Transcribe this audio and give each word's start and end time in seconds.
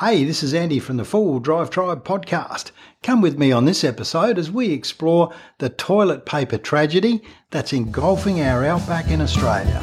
Hey, 0.00 0.22
this 0.22 0.44
is 0.44 0.54
Andy 0.54 0.78
from 0.78 0.96
the 0.96 1.02
Wheel 1.02 1.40
Drive 1.40 1.70
Tribe 1.70 2.04
podcast. 2.04 2.70
Come 3.02 3.20
with 3.20 3.36
me 3.36 3.50
on 3.50 3.64
this 3.64 3.82
episode 3.82 4.38
as 4.38 4.48
we 4.48 4.70
explore 4.70 5.34
the 5.58 5.70
toilet 5.70 6.24
paper 6.24 6.56
tragedy 6.56 7.20
that's 7.50 7.72
engulfing 7.72 8.40
our 8.40 8.64
outback 8.64 9.10
in 9.10 9.20
Australia. 9.20 9.80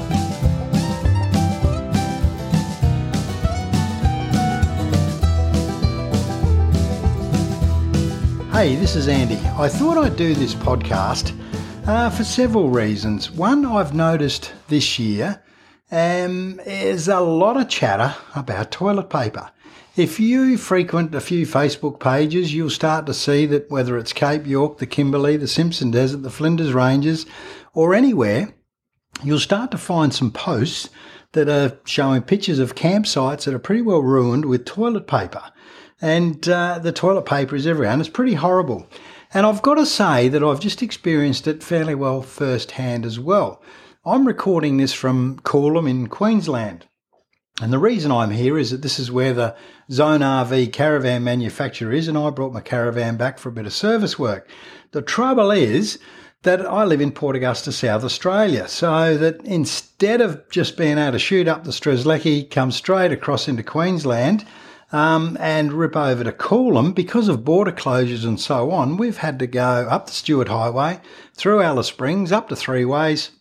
Hey, 8.54 8.78
this 8.78 8.96
is 8.96 9.10
Andy. 9.10 9.36
I 9.58 9.68
thought 9.68 9.98
I'd 9.98 10.16
do 10.16 10.34
this 10.34 10.56
podcast 10.56 11.38
uh, 11.88 12.10
for 12.10 12.24
several 12.24 12.70
reasons. 12.70 13.32
One, 13.32 13.66
I've 13.66 13.94
noticed 13.94 14.54
this 14.70 14.98
year 14.98 15.44
um, 15.92 16.62
is 16.66 17.10
a 17.10 17.20
lot 17.20 17.58
of 17.58 17.68
chatter 17.68 18.16
about 18.34 18.72
toilet 18.72 19.10
paper. 19.10 19.52
If 19.96 20.20
you 20.20 20.58
frequent 20.58 21.16
a 21.16 21.22
few 21.22 21.48
Facebook 21.48 22.02
pages, 22.02 22.54
you'll 22.54 22.70
start 22.70 23.06
to 23.06 23.14
see 23.14 23.46
that 23.46 23.72
whether 23.72 23.98
it's 23.98 24.12
Cape 24.12 24.46
York, 24.46 24.80
the 24.80 24.86
Kimberley, 24.86 25.38
the 25.38 25.48
Simpson 25.48 25.90
Desert, 25.90 26.22
the 26.22 26.30
Flinders 26.30 26.74
Ranges, 26.74 27.26
or 27.74 27.96
anywhere, 27.96 28.54
you'll 29.24 29.40
start 29.40 29.72
to 29.72 29.78
find 29.78 30.14
some 30.14 30.32
posts 30.32 30.90
that 31.32 31.48
are 31.48 31.80
showing 31.86 32.24
pictures 32.24 32.60
of 32.60 32.76
campsites 32.76 33.46
that 33.46 33.54
are 33.54 33.60
pretty 33.60 33.82
well 33.82 34.02
ruined 34.02 34.44
with 34.44 34.66
toilet 34.66 35.08
paper. 35.08 35.44
And 36.02 36.46
uh, 36.50 36.80
the 36.80 36.92
toilet 36.92 37.26
paper 37.26 37.56
is 37.56 37.66
everywhere, 37.66 37.92
and 37.92 38.02
it's 38.02 38.10
pretty 38.10 38.34
horrible. 38.34 38.90
And 39.34 39.46
I've 39.46 39.62
got 39.62 39.76
to 39.76 39.86
say 39.86 40.28
that 40.28 40.44
I've 40.44 40.60
just 40.60 40.84
experienced 40.84 41.48
it 41.48 41.64
fairly 41.64 41.96
well 41.96 42.22
firsthand 42.22 43.06
as 43.06 43.18
well. 43.18 43.62
I'm 44.06 44.28
recording 44.28 44.76
this 44.76 44.92
from 44.92 45.40
Coolum 45.46 45.90
in 45.90 46.08
Queensland. 46.08 46.86
And 47.62 47.72
the 47.72 47.80
reason 47.80 48.12
I'm 48.12 48.32
here 48.32 48.58
is 48.58 48.72
that 48.72 48.82
this 48.82 49.00
is 49.00 49.10
where 49.10 49.34
the 49.34 49.56
Zone 49.90 50.20
RV 50.20 50.74
caravan 50.74 51.24
manufacturer 51.24 51.94
is, 51.94 52.10
and 52.10 52.18
I 52.18 52.30
brought 52.30 52.52
my 52.52 52.60
caravan 52.60 53.16
back 53.16 53.40
for 53.40 53.48
a 53.48 53.54
bit 53.54 53.66
of 53.66 53.72
service 53.72 54.20
work. 54.20 54.50
The 54.92 55.02
trouble 55.02 55.52
is 55.52 55.98
that 56.44 56.66
I 56.66 56.84
live 56.84 57.00
in 57.00 57.12
Port 57.12 57.38
Augusta, 57.38 57.72
South 57.72 58.04
Australia, 58.04 58.68
so 58.68 59.18
that 59.18 59.42
instead 59.46 60.20
of 60.20 60.48
just 60.50 60.76
being 60.76 60.98
able 60.98 61.14
to 61.14 61.20
shoot 61.20 61.48
up 61.48 61.64
the 61.64 61.72
Strzelecki, 61.72 62.52
come 62.52 62.72
straight 62.72 63.14
across 63.14 63.48
into 63.48 63.64
Queensland, 63.64 64.46
um, 64.92 65.38
and 65.40 65.72
rip 65.72 65.96
over 65.96 66.26
to 66.26 66.34
Coolum, 66.34 66.94
because 66.94 67.30
of 67.30 67.46
border 67.46 67.72
closures 67.72 68.26
and 68.26 68.40
so 68.40 68.70
on, 68.72 68.98
we've 68.98 69.18
had 69.18 69.40
to 69.40 69.48
go 69.48 69.88
up 69.90 70.08
the 70.08 70.12
Stuart 70.12 70.50
Highway, 70.50 71.00
through 71.34 71.62
Alice 71.62 71.88
Springs, 71.88 72.34
up 72.34 72.50
to 72.50 72.56
Three 72.56 72.86
Ways, 72.86 73.32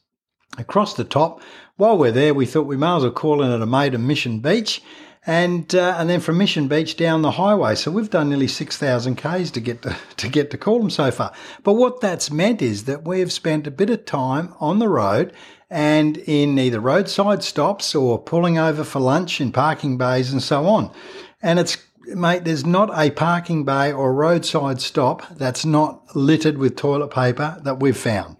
across 0.57 0.95
the 0.95 1.05
top, 1.05 1.42
while 1.77 1.98
we're 1.98 2.12
there, 2.12 2.34
we 2.34 2.47
thought 2.47 2.67
we 2.67 2.77
might 2.77 2.97
as 2.98 3.03
well 3.03 3.12
call 3.12 3.42
in 3.42 3.50
at 3.50 3.61
a 3.61 3.67
maiden 3.67 4.06
Mission 4.06 4.41
Beach, 4.41 4.80
and 5.27 5.75
uh, 5.75 5.97
and 5.98 6.08
then 6.08 6.20
from 6.20 6.39
Mission 6.39 6.69
Beach 6.69 6.97
down 6.97 7.22
the 7.22 7.33
highway. 7.33 7.75
So 7.75 7.91
we've 7.91 8.11
done 8.11 8.28
nearly 8.28 8.48
six 8.48 8.77
thousand 8.77 9.17
k's 9.17 9.50
to 9.53 9.61
get 9.61 9.83
to 9.83 9.97
to 10.17 10.28
get 10.28 10.50
to 10.50 10.58
Coolum 10.58 10.91
so 10.91 11.11
far. 11.11 11.33
But 11.62 11.75
what 11.75 12.00
that's 12.00 12.30
meant 12.30 12.62
is 12.62 12.84
that 12.84 13.06
we've 13.06 13.33
spent 13.33 13.67
a 13.67 13.72
bit 13.72 13.91
of 13.91 14.05
time 14.05 14.55
on 14.61 14.78
the 14.78 14.89
road 14.89 15.33
and 15.70 16.19
in 16.19 16.58
either 16.58 16.78
roadside 16.78 17.42
stops 17.42 17.95
or 17.95 18.22
pulling 18.22 18.58
over 18.58 18.84
for 18.84 19.00
lunch 19.00 19.41
in 19.41 19.50
parking 19.50 19.98
bays 19.98 20.33
and 20.33 20.42
so 20.42 20.67
on. 20.67 20.92
And 21.42 21.58
it's 21.58 21.78
mate, 22.06 22.45
there's 22.45 22.67
not 22.67 22.91
a 22.97 23.11
parking 23.11 23.64
bay 23.64 23.91
or 23.92 24.14
roadside 24.14 24.80
stop 24.80 25.27
that's 25.36 25.64
not 25.64 26.14
littered 26.14 26.58
with 26.58 26.77
toilet 26.77 27.08
paper 27.08 27.58
that 27.64 27.80
we've 27.80 27.97
found. 27.97 28.36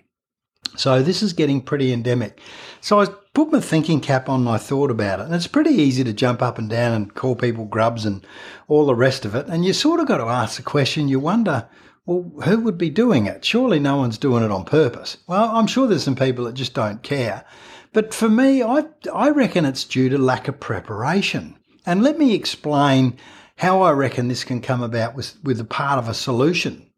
So 0.77 1.03
this 1.03 1.23
is 1.23 1.33
getting 1.33 1.61
pretty 1.61 1.93
endemic. 1.93 2.41
So 2.81 3.01
I 3.01 3.07
put 3.35 3.51
my 3.51 3.61
thinking 3.61 4.01
cap 4.01 4.29
on 4.29 4.41
and 4.41 4.49
I 4.49 4.59
thought 4.59 4.91
about 4.91 5.21
it. 5.21 5.27
And 5.27 5.35
it's 5.35 5.49
pretty 5.49 5.71
easy 5.71 6.05
to 6.05 6.13
jump 6.13 6.41
up 6.41 6.57
and 6.57 6.71
down 6.71 6.93
and 6.93 7.15
call 7.15 7.35
people 7.35 7.65
grubs 7.65 8.07
and 8.07 8.25
all 8.69 8.87
the 8.87 8.95
rest 8.95 9.25
of 9.25 9.35
it. 9.35 9.47
And 9.49 9.65
you 9.65 9.73
sort 9.73 10.01
of 10.01 10.07
got 10.07 10.19
to 10.19 10.25
ask 10.25 10.57
the 10.57 10.63
question, 10.63 11.09
you 11.09 11.19
wonder, 11.19 11.69
well, 12.07 12.31
who 12.45 12.61
would 12.61 12.79
be 12.79 12.91
doing 12.91 13.27
it? 13.27 13.45
Surely 13.45 13.81
no 13.81 13.97
one's 13.97 14.19
doing 14.19 14.45
it 14.45 14.51
on 14.51 14.65
purpose. 14.65 15.19
Well, 15.27 15.51
I'm 15.55 15.67
sure 15.67 15.87
there's 15.87 16.05
some 16.05 16.17
people 16.17 16.45
that 16.45 16.55
just 16.55 16.75
don't 16.75 17.03
care. 17.03 17.45
But 17.93 18.15
for 18.15 18.29
me, 18.29 18.63
I, 18.63 18.85
I 19.13 19.31
reckon 19.31 19.65
it's 19.65 19.85
due 19.85 20.09
to 20.09 20.19
lack 20.19 20.49
of 20.49 20.61
preparation. 20.61 21.57
And 21.87 22.03
let 22.03 22.19
me 22.19 22.35
explain 22.35 23.19
how 23.57 23.83
I 23.83 23.93
reckon 23.93 24.29
this 24.29 24.45
can 24.45 24.61
come 24.61 24.83
about 24.83 25.15
with, 25.15 25.37
with 25.43 25.61
a 25.61 25.65
part 25.65 25.99
of 25.99 26.09
a 26.09 26.15
solution. 26.15 26.91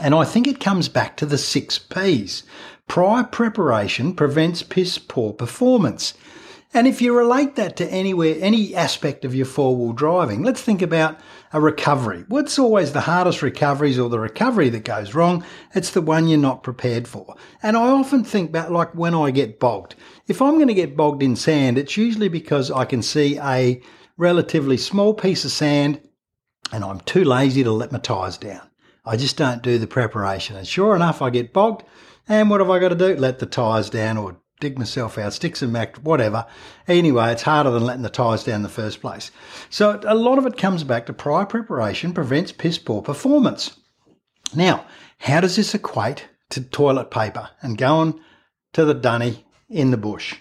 And 0.00 0.14
I 0.14 0.24
think 0.24 0.46
it 0.46 0.58
comes 0.58 0.88
back 0.88 1.16
to 1.18 1.26
the 1.26 1.38
six 1.38 1.78
P's. 1.78 2.44
Prior 2.88 3.24
preparation 3.24 4.14
prevents 4.14 4.62
piss 4.62 4.98
poor 4.98 5.32
performance. 5.32 6.14
And 6.74 6.86
if 6.86 7.02
you 7.02 7.16
relate 7.16 7.56
that 7.56 7.76
to 7.76 7.86
anywhere, 7.92 8.36
any 8.40 8.74
aspect 8.74 9.26
of 9.26 9.34
your 9.34 9.44
four 9.44 9.76
wheel 9.76 9.92
driving, 9.92 10.42
let's 10.42 10.62
think 10.62 10.80
about 10.80 11.18
a 11.52 11.60
recovery. 11.60 12.24
What's 12.28 12.58
always 12.58 12.92
the 12.92 13.02
hardest 13.02 13.42
recoveries 13.42 13.98
or 13.98 14.08
the 14.08 14.18
recovery 14.18 14.70
that 14.70 14.84
goes 14.84 15.14
wrong? 15.14 15.44
It's 15.74 15.90
the 15.90 16.00
one 16.00 16.28
you're 16.28 16.38
not 16.38 16.62
prepared 16.62 17.06
for. 17.06 17.34
And 17.62 17.76
I 17.76 17.88
often 17.88 18.24
think 18.24 18.48
about 18.48 18.72
like 18.72 18.94
when 18.94 19.14
I 19.14 19.30
get 19.32 19.60
bogged. 19.60 19.96
If 20.28 20.40
I'm 20.40 20.54
going 20.54 20.68
to 20.68 20.74
get 20.74 20.96
bogged 20.96 21.22
in 21.22 21.36
sand, 21.36 21.76
it's 21.76 21.98
usually 21.98 22.28
because 22.28 22.70
I 22.70 22.86
can 22.86 23.02
see 23.02 23.38
a 23.38 23.82
relatively 24.16 24.78
small 24.78 25.12
piece 25.12 25.44
of 25.44 25.50
sand 25.50 26.00
and 26.72 26.84
I'm 26.84 27.00
too 27.00 27.24
lazy 27.24 27.62
to 27.64 27.70
let 27.70 27.92
my 27.92 27.98
tyres 27.98 28.38
down. 28.38 28.62
I 29.04 29.16
just 29.16 29.36
don't 29.36 29.62
do 29.62 29.78
the 29.78 29.86
preparation. 29.86 30.56
And 30.56 30.66
sure 30.66 30.96
enough, 30.96 31.20
I 31.20 31.28
get 31.28 31.52
bogged. 31.52 31.84
And 32.28 32.50
what 32.50 32.60
have 32.60 32.70
I 32.70 32.78
got 32.78 32.90
to 32.90 32.94
do? 32.94 33.16
Let 33.16 33.38
the 33.38 33.46
tyres 33.46 33.90
down 33.90 34.16
or 34.16 34.36
dig 34.60 34.78
myself 34.78 35.18
out, 35.18 35.32
sticks 35.32 35.60
and 35.60 35.72
mac, 35.72 35.96
whatever. 35.98 36.46
Anyway, 36.86 37.32
it's 37.32 37.42
harder 37.42 37.70
than 37.70 37.84
letting 37.84 38.02
the 38.02 38.08
tyres 38.08 38.44
down 38.44 38.56
in 38.56 38.62
the 38.62 38.68
first 38.68 39.00
place. 39.00 39.32
So 39.70 40.00
a 40.04 40.14
lot 40.14 40.38
of 40.38 40.46
it 40.46 40.56
comes 40.56 40.84
back 40.84 41.06
to 41.06 41.12
prior 41.12 41.44
preparation 41.44 42.14
prevents 42.14 42.52
piss 42.52 42.78
poor 42.78 43.02
performance. 43.02 43.76
Now, 44.54 44.86
how 45.18 45.40
does 45.40 45.56
this 45.56 45.74
equate 45.74 46.28
to 46.50 46.62
toilet 46.62 47.10
paper 47.10 47.50
and 47.60 47.76
going 47.76 48.20
to 48.74 48.84
the 48.84 48.94
dunny 48.94 49.44
in 49.68 49.90
the 49.90 49.96
bush? 49.96 50.36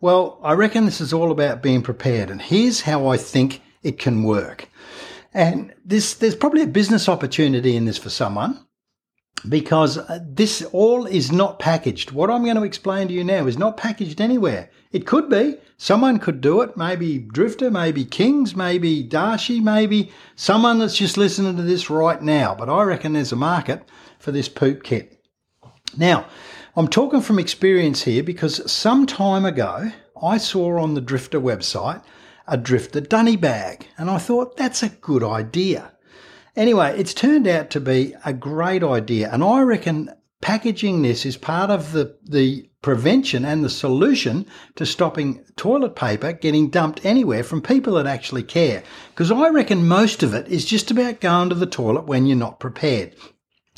Well, 0.00 0.38
I 0.42 0.52
reckon 0.52 0.84
this 0.84 1.00
is 1.00 1.14
all 1.14 1.30
about 1.30 1.62
being 1.62 1.80
prepared, 1.80 2.30
and 2.30 2.42
here's 2.42 2.82
how 2.82 3.06
I 3.06 3.16
think 3.16 3.62
it 3.82 3.98
can 3.98 4.24
work. 4.24 4.68
And 5.32 5.72
this, 5.84 6.14
there's 6.14 6.36
probably 6.36 6.62
a 6.62 6.66
business 6.66 7.08
opportunity 7.08 7.76
in 7.76 7.86
this 7.86 7.98
for 7.98 8.10
someone 8.10 8.63
because 9.48 9.98
uh, 9.98 10.20
this 10.22 10.62
all 10.72 11.06
is 11.06 11.30
not 11.30 11.58
packaged. 11.58 12.12
What 12.12 12.30
I'm 12.30 12.44
going 12.44 12.56
to 12.56 12.62
explain 12.62 13.08
to 13.08 13.14
you 13.14 13.24
now 13.24 13.46
is 13.46 13.58
not 13.58 13.76
packaged 13.76 14.20
anywhere. 14.20 14.70
It 14.92 15.06
could 15.06 15.28
be. 15.28 15.56
Someone 15.76 16.18
could 16.18 16.40
do 16.40 16.62
it. 16.62 16.76
Maybe 16.76 17.18
Drifta, 17.18 17.70
maybe 17.70 18.04
Kings, 18.04 18.56
maybe 18.56 19.06
Darche, 19.06 19.62
maybe 19.62 20.12
someone 20.36 20.78
that's 20.78 20.96
just 20.96 21.16
listening 21.16 21.56
to 21.56 21.62
this 21.62 21.90
right 21.90 22.22
now. 22.22 22.54
But 22.54 22.70
I 22.70 22.82
reckon 22.84 23.12
there's 23.12 23.32
a 23.32 23.36
market 23.36 23.86
for 24.18 24.32
this 24.32 24.48
poop 24.48 24.82
kit. 24.82 25.20
Now, 25.96 26.26
I'm 26.76 26.88
talking 26.88 27.20
from 27.20 27.38
experience 27.38 28.02
here 28.02 28.22
because 28.22 28.70
some 28.70 29.06
time 29.06 29.44
ago 29.44 29.92
I 30.22 30.38
saw 30.38 30.80
on 30.80 30.94
the 30.94 31.02
Drifta 31.02 31.40
website 31.40 32.02
a 32.46 32.58
Drifta 32.58 33.06
Dunny 33.08 33.36
bag. 33.36 33.86
And 33.96 34.10
I 34.10 34.18
thought, 34.18 34.56
that's 34.56 34.82
a 34.82 34.88
good 34.88 35.22
idea. 35.22 35.92
Anyway, 36.56 36.94
it's 36.96 37.14
turned 37.14 37.48
out 37.48 37.70
to 37.70 37.80
be 37.80 38.14
a 38.24 38.32
great 38.32 38.84
idea. 38.84 39.28
And 39.30 39.42
I 39.42 39.60
reckon 39.62 40.10
packaging 40.40 41.02
this 41.02 41.26
is 41.26 41.36
part 41.36 41.70
of 41.70 41.92
the, 41.92 42.16
the 42.22 42.68
prevention 42.80 43.44
and 43.44 43.64
the 43.64 43.70
solution 43.70 44.46
to 44.76 44.86
stopping 44.86 45.44
toilet 45.56 45.96
paper 45.96 46.32
getting 46.32 46.68
dumped 46.68 47.04
anywhere 47.04 47.42
from 47.42 47.60
people 47.60 47.94
that 47.94 48.06
actually 48.06 48.42
care. 48.42 48.84
Because 49.08 49.32
I 49.32 49.48
reckon 49.48 49.88
most 49.88 50.22
of 50.22 50.32
it 50.34 50.46
is 50.46 50.64
just 50.64 50.90
about 50.90 51.20
going 51.20 51.48
to 51.48 51.54
the 51.56 51.66
toilet 51.66 52.04
when 52.04 52.26
you're 52.26 52.36
not 52.36 52.60
prepared. 52.60 53.14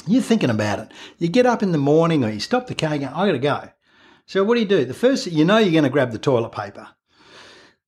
You're 0.06 0.22
thinking 0.22 0.50
about 0.50 0.80
it. 0.80 0.88
You 1.18 1.28
get 1.28 1.46
up 1.46 1.62
in 1.62 1.72
the 1.72 1.78
morning 1.78 2.24
or 2.24 2.30
you 2.30 2.40
stop 2.40 2.66
the 2.66 2.74
car 2.74 2.92
and 2.92 3.00
go, 3.00 3.06
I 3.06 3.26
gotta 3.26 3.38
go. 3.38 3.70
So 4.26 4.44
what 4.44 4.54
do 4.54 4.60
you 4.60 4.66
do? 4.66 4.84
The 4.84 4.92
first, 4.92 5.28
you 5.28 5.44
know, 5.44 5.58
you're 5.58 5.82
to 5.82 5.88
grab 5.88 6.10
the 6.10 6.18
toilet 6.18 6.52
paper. 6.52 6.88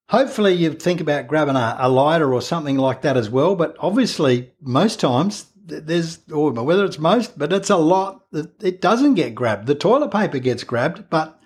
Hopefully, 0.09 0.55
you 0.55 0.73
think 0.73 1.01
about 1.01 1.27
grabbing 1.27 1.57
a, 1.57 1.77
a, 1.79 1.89
lighter 1.89 2.33
or 2.33 2.41
something 2.41 2.79
like 2.79 3.03
that 3.03 3.17
as 3.17 3.29
well. 3.29 3.55
But 3.55 3.77
obviously, 3.79 4.53
most 4.61 5.01
times 5.01 5.47
there's, 5.67 6.21
oh, 6.33 6.55
or 6.57 6.65
whether 6.65 6.85
it's 6.85 6.99
most, 6.99 7.39
but 7.39 7.53
it's 7.53 7.69
a 7.69 7.77
lot 7.77 8.25
that 8.33 8.63
it 8.63 8.81
doesn't 8.81 9.15
get 9.15 9.35
grabbed. 9.35 9.67
The 9.67 9.75
toilet 9.75 10.11
paper 10.11 10.39
gets 10.39 10.65
grabbed, 10.65 11.11
but 11.11 11.39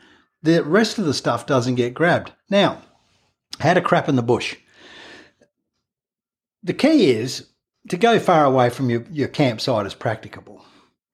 the 0.42 0.62
rest 0.62 0.98
of 0.98 1.06
the 1.06 1.14
stuff 1.14 1.44
doesn't 1.44 1.74
get 1.74 1.94
grabbed. 1.94 2.32
Now, 2.48 2.82
how 3.58 3.74
to 3.74 3.80
crap 3.80 4.08
in 4.08 4.16
the 4.16 4.22
bush. 4.22 4.56
The 6.62 6.74
key 6.74 7.10
is 7.10 7.48
to 7.88 7.96
go 7.96 8.20
far 8.20 8.44
away 8.44 8.70
from 8.70 8.90
your, 8.90 9.04
your 9.10 9.28
campsite 9.28 9.86
as 9.86 9.94
practicable. 9.94 10.64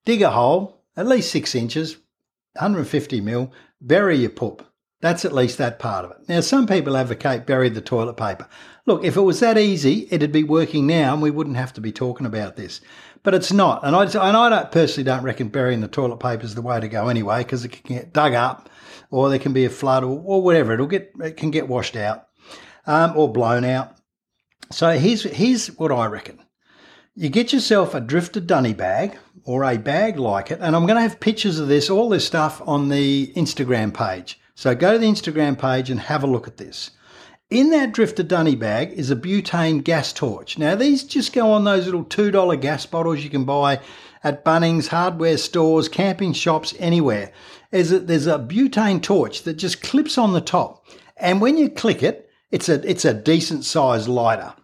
Dig 0.04 0.20
a 0.20 0.30
hole, 0.30 0.82
at 0.96 1.06
least 1.06 1.30
six 1.32 1.54
inches, 1.54 1.96
150 2.54 3.22
mil, 3.22 3.52
bury 3.80 4.18
your 4.18 4.30
poop. 4.30 4.67
That's 5.00 5.24
at 5.24 5.32
least 5.32 5.58
that 5.58 5.78
part 5.78 6.04
of 6.04 6.10
it. 6.10 6.28
Now, 6.28 6.40
some 6.40 6.66
people 6.66 6.96
advocate 6.96 7.46
bury 7.46 7.68
the 7.68 7.80
toilet 7.80 8.16
paper. 8.16 8.48
Look, 8.84 9.04
if 9.04 9.16
it 9.16 9.20
was 9.20 9.38
that 9.40 9.56
easy, 9.56 10.08
it'd 10.10 10.32
be 10.32 10.42
working 10.42 10.86
now 10.86 11.12
and 11.12 11.22
we 11.22 11.30
wouldn't 11.30 11.56
have 11.56 11.72
to 11.74 11.80
be 11.80 11.92
talking 11.92 12.26
about 12.26 12.56
this. 12.56 12.80
But 13.22 13.34
it's 13.34 13.52
not. 13.52 13.84
And 13.84 13.94
I, 13.94 14.02
and 14.04 14.36
I 14.36 14.48
don't, 14.48 14.72
personally 14.72 15.04
don't 15.04 15.22
reckon 15.22 15.48
burying 15.48 15.80
the 15.80 15.88
toilet 15.88 16.18
paper 16.18 16.44
is 16.44 16.54
the 16.56 16.62
way 16.62 16.80
to 16.80 16.88
go 16.88 17.08
anyway, 17.08 17.44
because 17.44 17.64
it 17.64 17.68
can 17.68 17.96
get 17.96 18.12
dug 18.12 18.34
up 18.34 18.68
or 19.10 19.28
there 19.28 19.38
can 19.38 19.52
be 19.52 19.64
a 19.64 19.70
flood 19.70 20.02
or, 20.02 20.20
or 20.24 20.42
whatever. 20.42 20.72
It'll 20.72 20.86
get, 20.86 21.12
it 21.20 21.36
can 21.36 21.50
get 21.50 21.68
washed 21.68 21.96
out 21.96 22.26
um, 22.86 23.16
or 23.16 23.32
blown 23.32 23.64
out. 23.64 23.94
So 24.72 24.98
here's, 24.98 25.22
here's 25.22 25.68
what 25.78 25.92
I 25.92 26.06
reckon. 26.06 26.40
You 27.14 27.28
get 27.28 27.52
yourself 27.52 27.94
a 27.94 28.00
Drifta 28.00 28.44
dunny 28.44 28.74
bag 28.74 29.16
or 29.44 29.64
a 29.64 29.76
bag 29.76 30.18
like 30.18 30.50
it, 30.50 30.58
and 30.60 30.76
I'm 30.76 30.86
going 30.86 30.96
to 30.96 31.02
have 31.02 31.20
pictures 31.20 31.58
of 31.58 31.68
this, 31.68 31.88
all 31.88 32.08
this 32.08 32.26
stuff 32.26 32.60
on 32.66 32.88
the 32.88 33.32
Instagram 33.34 33.94
page. 33.94 34.40
So 34.58 34.74
go 34.74 34.94
to 34.94 34.98
the 34.98 35.06
Instagram 35.06 35.56
page 35.56 35.88
and 35.88 36.00
have 36.00 36.24
a 36.24 36.26
look 36.26 36.48
at 36.48 36.56
this. 36.56 36.90
In 37.48 37.70
that 37.70 37.92
Drifta 37.92 38.26
dunny 38.26 38.56
bag 38.56 38.90
is 38.90 39.08
a 39.08 39.14
butane 39.14 39.84
gas 39.84 40.12
torch. 40.12 40.58
Now 40.58 40.74
these 40.74 41.04
just 41.04 41.32
go 41.32 41.52
on 41.52 41.62
those 41.62 41.84
little 41.84 42.04
$2 42.04 42.60
gas 42.60 42.84
bottles 42.84 43.22
you 43.22 43.30
can 43.30 43.44
buy 43.44 43.78
at 44.24 44.44
Bunnings, 44.44 44.88
hardware 44.88 45.38
stores, 45.38 45.88
camping 45.88 46.32
shops, 46.32 46.74
anywhere. 46.80 47.30
There's 47.70 47.92
a, 47.92 48.00
there's 48.00 48.26
a 48.26 48.40
butane 48.40 49.00
torch 49.00 49.44
that 49.44 49.58
just 49.58 49.80
clips 49.80 50.18
on 50.18 50.32
the 50.32 50.40
top. 50.40 50.84
And 51.16 51.40
when 51.40 51.56
you 51.56 51.70
click 51.70 52.02
it, 52.02 52.28
it's 52.50 52.68
a, 52.68 52.82
it's 52.84 53.04
a 53.04 53.14
decent 53.14 53.64
sized 53.64 54.08
lighter. 54.08 54.54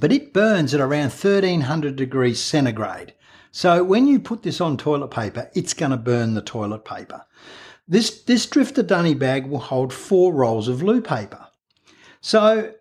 But 0.00 0.10
it 0.10 0.34
burns 0.34 0.74
at 0.74 0.80
around 0.80 1.12
1300 1.12 1.94
degrees 1.94 2.40
centigrade. 2.40 3.14
So 3.52 3.84
when 3.84 4.08
you 4.08 4.18
put 4.18 4.42
this 4.42 4.60
on 4.60 4.76
toilet 4.76 5.12
paper, 5.12 5.48
it's 5.54 5.74
going 5.74 5.92
to 5.92 5.96
burn 5.96 6.34
the 6.34 6.42
toilet 6.42 6.84
paper. 6.84 7.24
This, 7.92 8.22
this 8.22 8.46
Drifta 8.46 8.86
dunny 8.86 9.12
bag 9.12 9.44
will 9.44 9.58
hold 9.58 9.92
four 9.92 10.32
rolls 10.32 10.66
of 10.66 10.82
loo 10.82 11.02
paper. 11.02 11.46
So 12.22 12.72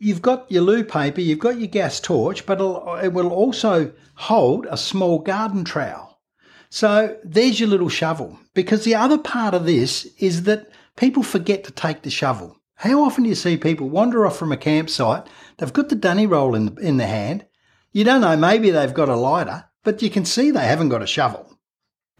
you've 0.00 0.22
got 0.22 0.50
your 0.50 0.62
loo 0.62 0.82
paper, 0.82 1.20
you've 1.20 1.38
got 1.38 1.60
your 1.60 1.68
gas 1.68 2.00
torch, 2.00 2.46
but 2.46 2.60
it 3.04 3.12
will 3.12 3.28
also 3.28 3.92
hold 4.16 4.66
a 4.68 4.76
small 4.76 5.20
garden 5.20 5.62
trowel. 5.62 6.18
So 6.68 7.16
there's 7.22 7.60
your 7.60 7.68
little 7.68 7.88
shovel. 7.88 8.40
Because 8.52 8.82
the 8.82 8.96
other 8.96 9.18
part 9.18 9.54
of 9.54 9.66
this 9.66 10.06
is 10.18 10.42
that 10.42 10.72
people 10.96 11.22
forget 11.22 11.62
to 11.62 11.70
take 11.70 12.02
the 12.02 12.10
shovel. 12.10 12.56
How 12.74 13.04
often 13.04 13.22
do 13.22 13.28
you 13.28 13.36
see 13.36 13.56
people 13.56 13.88
wander 13.88 14.26
off 14.26 14.36
from 14.36 14.50
a 14.50 14.56
campsite? 14.56 15.28
They've 15.58 15.72
got 15.72 15.90
the 15.90 15.94
dunny 15.94 16.26
roll 16.26 16.56
in 16.56 16.74
the, 16.74 16.82
in 16.82 16.96
the 16.96 17.06
hand. 17.06 17.46
You 17.92 18.02
don't 18.02 18.20
know, 18.20 18.36
maybe 18.36 18.70
they've 18.70 18.92
got 18.92 19.08
a 19.08 19.14
lighter, 19.14 19.66
but 19.84 20.02
you 20.02 20.10
can 20.10 20.24
see 20.24 20.50
they 20.50 20.66
haven't 20.66 20.88
got 20.88 21.02
a 21.02 21.06
shovel. 21.06 21.56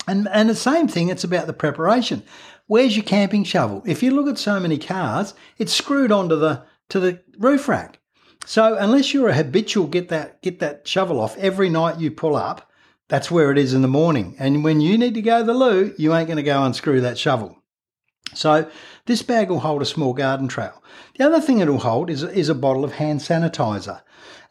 And, 0.06 0.29
and 0.32 0.49
the 0.49 0.55
same 0.55 0.88
thing, 0.88 1.08
it's 1.08 1.25
about 1.25 1.47
the 1.47 1.52
preparation. 1.52 2.23
Where's 2.67 2.97
your 2.97 3.05
camping 3.05 3.44
shovel? 3.44 3.82
If 3.87 4.02
you 4.02 4.12
look 4.12 4.29
at 4.29 4.38
so 4.38 4.58
many 4.61 4.79
cars, 4.79 5.35
it's 5.58 5.73
screwed 5.73 6.12
onto 6.12 6.37
the 6.37 6.64
to 6.88 7.00
the 7.00 7.20
roof 7.38 7.69
rack. 7.69 7.99
So 8.47 8.76
unless 8.76 9.14
you're 9.14 9.29
a 9.29 9.35
habitual 9.35 9.87
get 9.87 10.08
that 10.08 10.43
get 10.43 10.61
that 10.61 10.87
shovel 10.87 11.20
off 11.20 11.37
every 11.37 11.69
night 11.69 12.00
you 12.00 12.11
pull 12.11 12.37
up, 12.37 12.70
that's 13.08 13.31
where 13.31 13.50
it 13.50 13.58
is 13.58 13.75
in 13.75 13.82
the 13.82 13.88
morning. 13.88 14.37
And 14.38 14.64
when 14.64 14.81
you 14.81 14.97
need 14.97 15.14
to 15.14 15.23
go 15.23 15.41
to 15.41 15.44
the 15.44 15.55
loo, 15.55 15.94
you 15.99 16.14
ain't 16.14 16.29
going 16.29 16.37
to 16.37 16.43
go 16.43 16.62
unscrew 16.62 17.00
that 17.00 17.19
shovel. 17.19 17.56
So 18.35 18.70
this 19.06 19.23
bag 19.23 19.50
will 19.50 19.61
hold 19.61 19.82
a 19.82 19.87
small 19.87 20.14
garden 20.14 20.47
trowel. 20.47 20.82
The 21.19 21.26
other 21.26 21.41
thing 21.41 21.58
it'll 21.58 21.79
hold 21.79 22.11
is, 22.11 22.23
is 22.23 22.49
a 22.49 22.55
bottle 22.55 22.85
of 22.85 22.93
hand 22.93 23.20
sanitizer. 23.20 24.02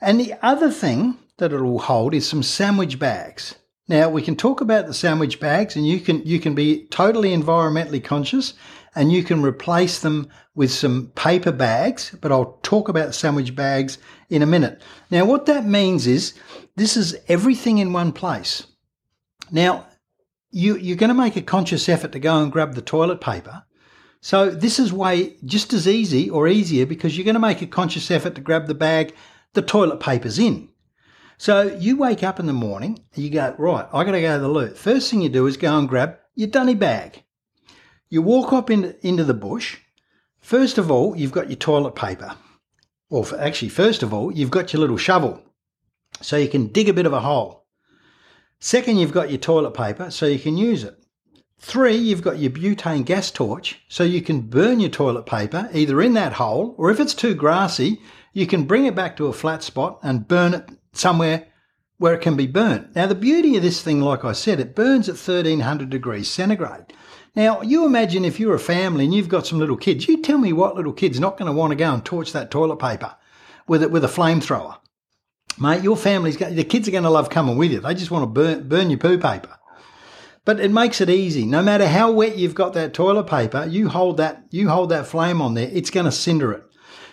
And 0.01 0.19
the 0.19 0.34
other 0.42 0.69
thing 0.69 1.18
that 1.38 1.54
it 1.54 1.62
will 1.62 1.80
hold 1.80 2.13
is 2.13 2.28
some 2.28 2.44
sandwich 2.44 3.00
bags. 3.00 3.56
Now 3.89 4.07
we 4.07 4.21
can 4.21 4.36
talk 4.36 4.62
about 4.62 4.86
the 4.86 4.94
sandwich 4.94 5.39
bags 5.39 5.75
and 5.75 5.86
you 5.86 6.00
can 6.00 6.24
you 6.24 6.39
can 6.39 6.53
be 6.53 6.86
totally 6.91 7.36
environmentally 7.36 8.01
conscious 8.01 8.53
and 8.94 9.12
you 9.12 9.24
can 9.24 9.41
replace 9.41 10.00
them 10.00 10.30
with 10.53 10.71
some 10.71 11.07
paper 11.15 11.51
bags, 11.51 12.15
but 12.21 12.31
I'll 12.31 12.59
talk 12.62 12.88
about 12.88 13.15
sandwich 13.15 13.56
bags 13.56 13.97
in 14.30 14.44
a 14.44 14.45
minute. 14.45 14.80
Now 15.09 15.25
what 15.25 15.47
that 15.47 15.65
means 15.65 16.06
is 16.06 16.36
this 16.75 16.95
is 16.95 17.18
everything 17.27 17.80
in 17.80 17.91
one 17.91 18.12
place. 18.12 18.68
Now 19.51 19.88
you 20.51 20.77
you're 20.77 20.95
going 20.95 21.15
to 21.15 21.24
make 21.24 21.36
a 21.36 21.41
conscious 21.41 21.89
effort 21.89 22.12
to 22.12 22.19
go 22.19 22.44
and 22.44 22.51
grab 22.51 22.75
the 22.75 22.83
toilet 22.83 23.21
paper. 23.21 23.63
So 24.21 24.51
this 24.51 24.77
is 24.77 24.94
way 24.94 25.36
just 25.45 25.74
as 25.74 25.88
easy 25.88 26.30
or 26.30 26.47
easier 26.47 26.86
because 26.86 27.18
you're 27.18 27.25
going 27.25 27.33
to 27.33 27.39
make 27.39 27.63
a 27.63 27.68
conscious 27.68 28.12
effort 28.12 28.36
to 28.36 28.41
grab 28.41 28.68
the 28.68 28.75
bag 28.75 29.15
the 29.53 29.63
toilet 29.63 30.00
paper's 30.00 30.38
in. 30.38 30.69
So 31.39 31.74
you 31.80 31.95
wake 31.95 32.21
up 32.21 32.41
in 32.41 32.47
the 32.47 32.53
morning 32.53 33.00
and 33.15 33.24
you 33.24 33.30
go, 33.30 33.56
right, 33.57 33.88
I 33.94 34.03
got 34.03 34.12
to 34.12 34.19
go 34.19 34.36
to 34.36 34.41
the 34.41 34.50
loo. 34.50 34.71
First 34.71 35.09
thing 35.09 35.21
you 35.21 35.30
do 35.30 35.47
is 35.47 35.56
go 35.56 35.80
and 35.80 35.88
grab 35.88 36.18
your 36.36 36.50
dunny 36.50 36.75
bag. 36.75 37.24
You 38.09 38.21
walk 38.21 38.51
up 38.51 38.69
in, 38.69 38.94
into 39.03 39.24
the 39.24 39.33
bush. 39.33 39.77
First 40.41 40.77
of 40.77 40.91
all, 40.91 41.15
you've 41.15 41.31
got 41.31 41.50
your 41.50 41.56
toilet 41.56 41.95
paper. 41.95 42.36
Well, 43.09 43.25
actually, 43.39 43.69
first 43.69 44.03
of 44.03 44.13
all, 44.13 44.33
you've 44.33 44.51
got 44.51 44.74
your 44.74 44.81
little 44.81 44.97
shovel 44.97 45.41
so 46.19 46.36
you 46.36 46.50
can 46.50 46.68
dig 46.68 46.89
a 46.89 46.94
bit 46.94 47.06
of 47.06 47.13
a 47.13 47.21
hole. 47.21 47.65
Second, 48.59 48.97
you've 48.97 49.13
got 49.13 49.30
your 49.30 49.39
toilet 49.39 49.74
paper 49.74 50.12
so 50.12 50.25
you 50.25 50.39
can 50.39 50.57
use 50.57 50.83
it. 50.83 51.01
Three, 51.57 51.95
you've 51.95 52.21
got 52.21 52.39
your 52.39 52.51
butane 52.51 53.06
gas 53.06 53.31
torch 53.31 53.80
so 53.88 54.03
you 54.03 54.21
can 54.21 54.41
burn 54.41 54.81
your 54.81 54.89
toilet 54.89 55.25
paper 55.25 55.69
either 55.71 56.01
in 56.01 56.15
that 56.15 56.33
hole 56.33 56.75
or 56.77 56.91
if 56.91 57.00
it's 57.00 57.13
too 57.13 57.33
grassy, 57.33 58.01
you 58.33 58.45
can 58.45 58.65
bring 58.65 58.86
it 58.86 58.95
back 58.95 59.15
to 59.15 59.27
a 59.27 59.33
flat 59.33 59.63
spot 59.63 60.00
and 60.03 60.27
burn 60.27 60.53
it 60.53 60.69
somewhere 60.94 61.47
where 61.97 62.13
it 62.13 62.21
can 62.21 62.36
be 62.36 62.47
burnt. 62.47 62.95
Now, 62.95 63.07
the 63.07 63.15
beauty 63.15 63.57
of 63.57 63.62
this 63.62 63.81
thing, 63.81 64.01
like 64.01 64.24
I 64.24 64.31
said, 64.31 64.59
it 64.59 64.75
burns 64.75 65.09
at 65.09 65.15
1300 65.15 65.89
degrees 65.89 66.30
centigrade. 66.30 66.94
Now, 67.36 67.62
you 67.62 67.86
imagine 67.86 68.25
if 68.25 68.39
you're 68.39 68.56
a 68.56 68.59
family 68.59 69.06
and 69.06 69.13
you've 69.13 69.30
got 69.30 69.45
some 69.45 69.59
little 69.59 69.77
kids, 69.77 70.07
you 70.07 70.21
tell 70.21 70.38
me 70.38 70.53
what 70.53 70.75
little 70.75 70.94
kid's 70.94 71.19
not 71.19 71.38
going 71.38 71.47
to 71.47 71.57
want 71.57 71.71
to 71.71 71.75
go 71.75 71.94
and 71.94 72.03
torch 72.03 72.31
that 72.31 72.51
toilet 72.51 72.77
paper 72.77 73.15
with 73.68 73.83
it 73.83 73.91
with 73.91 74.03
a 74.03 74.07
flamethrower. 74.07 74.77
Mate, 75.59 75.83
your 75.83 75.97
family's 75.97 76.38
got, 76.38 76.56
the 76.56 76.63
kids 76.63 76.88
are 76.88 76.91
going 76.91 77.03
to 77.03 77.09
love 77.09 77.30
coming 77.30 77.57
with 77.57 77.71
you. 77.71 77.81
They 77.81 77.94
just 77.94 78.12
want 78.12 78.24
to 78.24 78.27
burn, 78.27 78.68
burn 78.68 78.89
your 78.89 79.00
poo 79.00 79.18
paper. 79.18 79.57
But 80.45 80.59
it 80.59 80.71
makes 80.71 81.01
it 81.01 81.09
easy. 81.09 81.45
No 81.45 81.62
matter 81.62 81.88
how 81.88 82.12
wet 82.12 82.38
you've 82.38 82.56
got 82.56 82.74
that 82.74 82.94
toilet 82.94 83.25
paper, 83.25 83.65
you 83.69 83.89
hold 83.89 84.18
that, 84.18 84.45
you 84.51 84.69
hold 84.69 84.89
that 84.89 85.06
flame 85.06 85.41
on 85.41 85.53
there, 85.53 85.69
it's 85.71 85.91
going 85.91 86.06
to 86.06 86.12
cinder 86.12 86.53
it. 86.53 86.63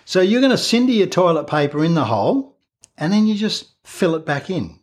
So 0.05 0.21
you're 0.21 0.41
going 0.41 0.51
to 0.51 0.57
cinder 0.57 0.93
your 0.93 1.07
toilet 1.07 1.47
paper 1.47 1.83
in 1.83 1.93
the 1.93 2.05
hole 2.05 2.56
and 2.97 3.13
then 3.13 3.27
you 3.27 3.35
just 3.35 3.75
fill 3.85 4.15
it 4.15 4.25
back 4.25 4.49
in. 4.49 4.79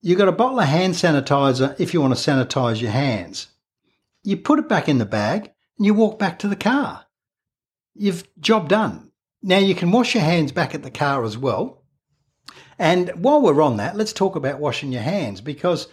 You've 0.00 0.18
got 0.18 0.28
a 0.28 0.32
bottle 0.32 0.58
of 0.58 0.66
hand 0.66 0.94
sanitizer 0.94 1.78
if 1.78 1.94
you 1.94 2.00
want 2.00 2.16
to 2.16 2.20
sanitize 2.30 2.80
your 2.80 2.90
hands. 2.90 3.48
You 4.24 4.36
put 4.36 4.58
it 4.58 4.68
back 4.68 4.88
in 4.88 4.98
the 4.98 5.06
bag 5.06 5.52
and 5.76 5.86
you 5.86 5.94
walk 5.94 6.18
back 6.18 6.38
to 6.40 6.48
the 6.48 6.56
car. 6.56 7.06
You've 7.94 8.26
job 8.40 8.68
done. 8.68 9.12
Now 9.42 9.58
you 9.58 9.74
can 9.74 9.90
wash 9.90 10.14
your 10.14 10.24
hands 10.24 10.52
back 10.52 10.74
at 10.74 10.82
the 10.82 10.90
car 10.90 11.24
as 11.24 11.36
well. 11.36 11.84
And 12.78 13.10
while 13.10 13.42
we're 13.42 13.62
on 13.62 13.76
that, 13.76 13.96
let's 13.96 14.12
talk 14.12 14.34
about 14.34 14.58
washing 14.58 14.92
your 14.92 15.02
hands 15.02 15.40
because 15.40 15.88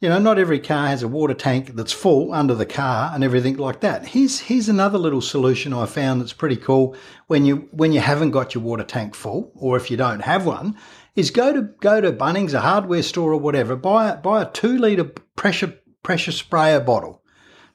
you 0.00 0.10
know, 0.10 0.18
not 0.18 0.38
every 0.38 0.58
car 0.58 0.88
has 0.88 1.02
a 1.02 1.08
water 1.08 1.32
tank 1.32 1.74
that's 1.74 1.92
full 1.92 2.34
under 2.34 2.54
the 2.54 2.66
car 2.66 3.10
and 3.14 3.24
everything 3.24 3.56
like 3.56 3.80
that. 3.80 4.08
Here's 4.08 4.40
here's 4.40 4.68
another 4.68 4.98
little 4.98 5.22
solution 5.22 5.72
I 5.72 5.86
found 5.86 6.20
that's 6.20 6.34
pretty 6.34 6.56
cool 6.56 6.94
when 7.28 7.46
you 7.46 7.68
when 7.70 7.92
you 7.92 8.00
haven't 8.00 8.32
got 8.32 8.54
your 8.54 8.62
water 8.62 8.84
tank 8.84 9.14
full, 9.14 9.52
or 9.54 9.76
if 9.76 9.90
you 9.90 9.96
don't 9.96 10.20
have 10.20 10.44
one, 10.44 10.76
is 11.14 11.30
go 11.30 11.52
to 11.52 11.62
go 11.80 12.00
to 12.02 12.12
Bunnings, 12.12 12.52
a 12.52 12.60
hardware 12.60 13.02
store 13.02 13.32
or 13.32 13.40
whatever, 13.40 13.74
buy 13.74 14.10
a, 14.10 14.16
buy 14.16 14.42
a 14.42 14.50
two 14.50 14.76
liter 14.76 15.04
pressure 15.34 15.74
pressure 16.02 16.32
sprayer 16.32 16.80
bottle. 16.80 17.22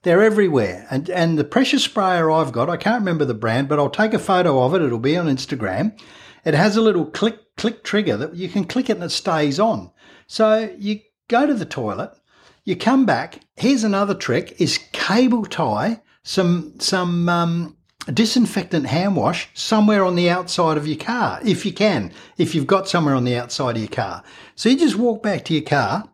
They're 0.04 0.22
everywhere, 0.22 0.88
and 0.92 1.10
and 1.10 1.40
the 1.40 1.44
pressure 1.44 1.80
sprayer 1.80 2.30
I've 2.30 2.52
got, 2.52 2.70
I 2.70 2.78
can't 2.78 3.02
remember 3.02 3.26
the 3.26 3.34
brand, 3.34 3.68
but 3.68 3.80
I'll 3.80 3.90
take 3.90 4.14
a 4.14 4.20
photo 4.20 4.64
of 4.64 4.76
it. 4.76 4.84
It'll 4.84 5.00
be 5.00 5.18
on 5.18 5.26
Instagram. 5.26 6.00
It 6.46 6.54
has 6.54 6.78
a 6.78 6.82
little 6.82 7.06
click 7.06 7.56
click 7.58 7.84
trigger 7.84 8.18
that 8.18 8.36
you 8.36 8.48
can 8.48 8.66
click 8.66 8.92
it 8.92 8.98
and 8.98 9.04
it 9.04 9.10
stays 9.10 9.60
on. 9.60 9.92
So 10.28 10.74
you 10.78 11.00
go 11.32 11.48
to 11.48 11.54
the 11.54 11.66
toilet, 11.66 12.12
you 12.66 12.76
come 12.76 13.06
back. 13.06 13.40
Here's 13.56 13.84
another 13.84 14.14
trick: 14.14 14.60
is 14.60 14.80
cable 14.92 15.46
tie 15.46 16.02
some 16.24 16.80
some 16.80 17.30
um, 17.30 17.78
disinfectant 18.14 18.88
hand 18.88 19.16
wash 19.16 19.50
somewhere 19.54 20.04
on 20.04 20.16
the 20.16 20.30
outside 20.30 20.78
of 20.78 20.88
your 20.88 20.98
car, 20.98 21.40
if 21.44 21.66
you 21.66 21.74
can, 21.74 22.12
if 22.38 22.54
you've 22.54 22.68
got 22.68 22.88
somewhere 22.88 23.16
on 23.16 23.24
the 23.24 23.38
outside 23.38 23.76
of 23.76 23.82
your 23.82 23.90
car. 23.90 24.24
So 24.56 24.70
you 24.70 24.78
just 24.78 24.96
walk 24.96 25.24
back 25.24 25.46
to 25.46 25.54
your 25.54 25.64
car, 25.64 26.10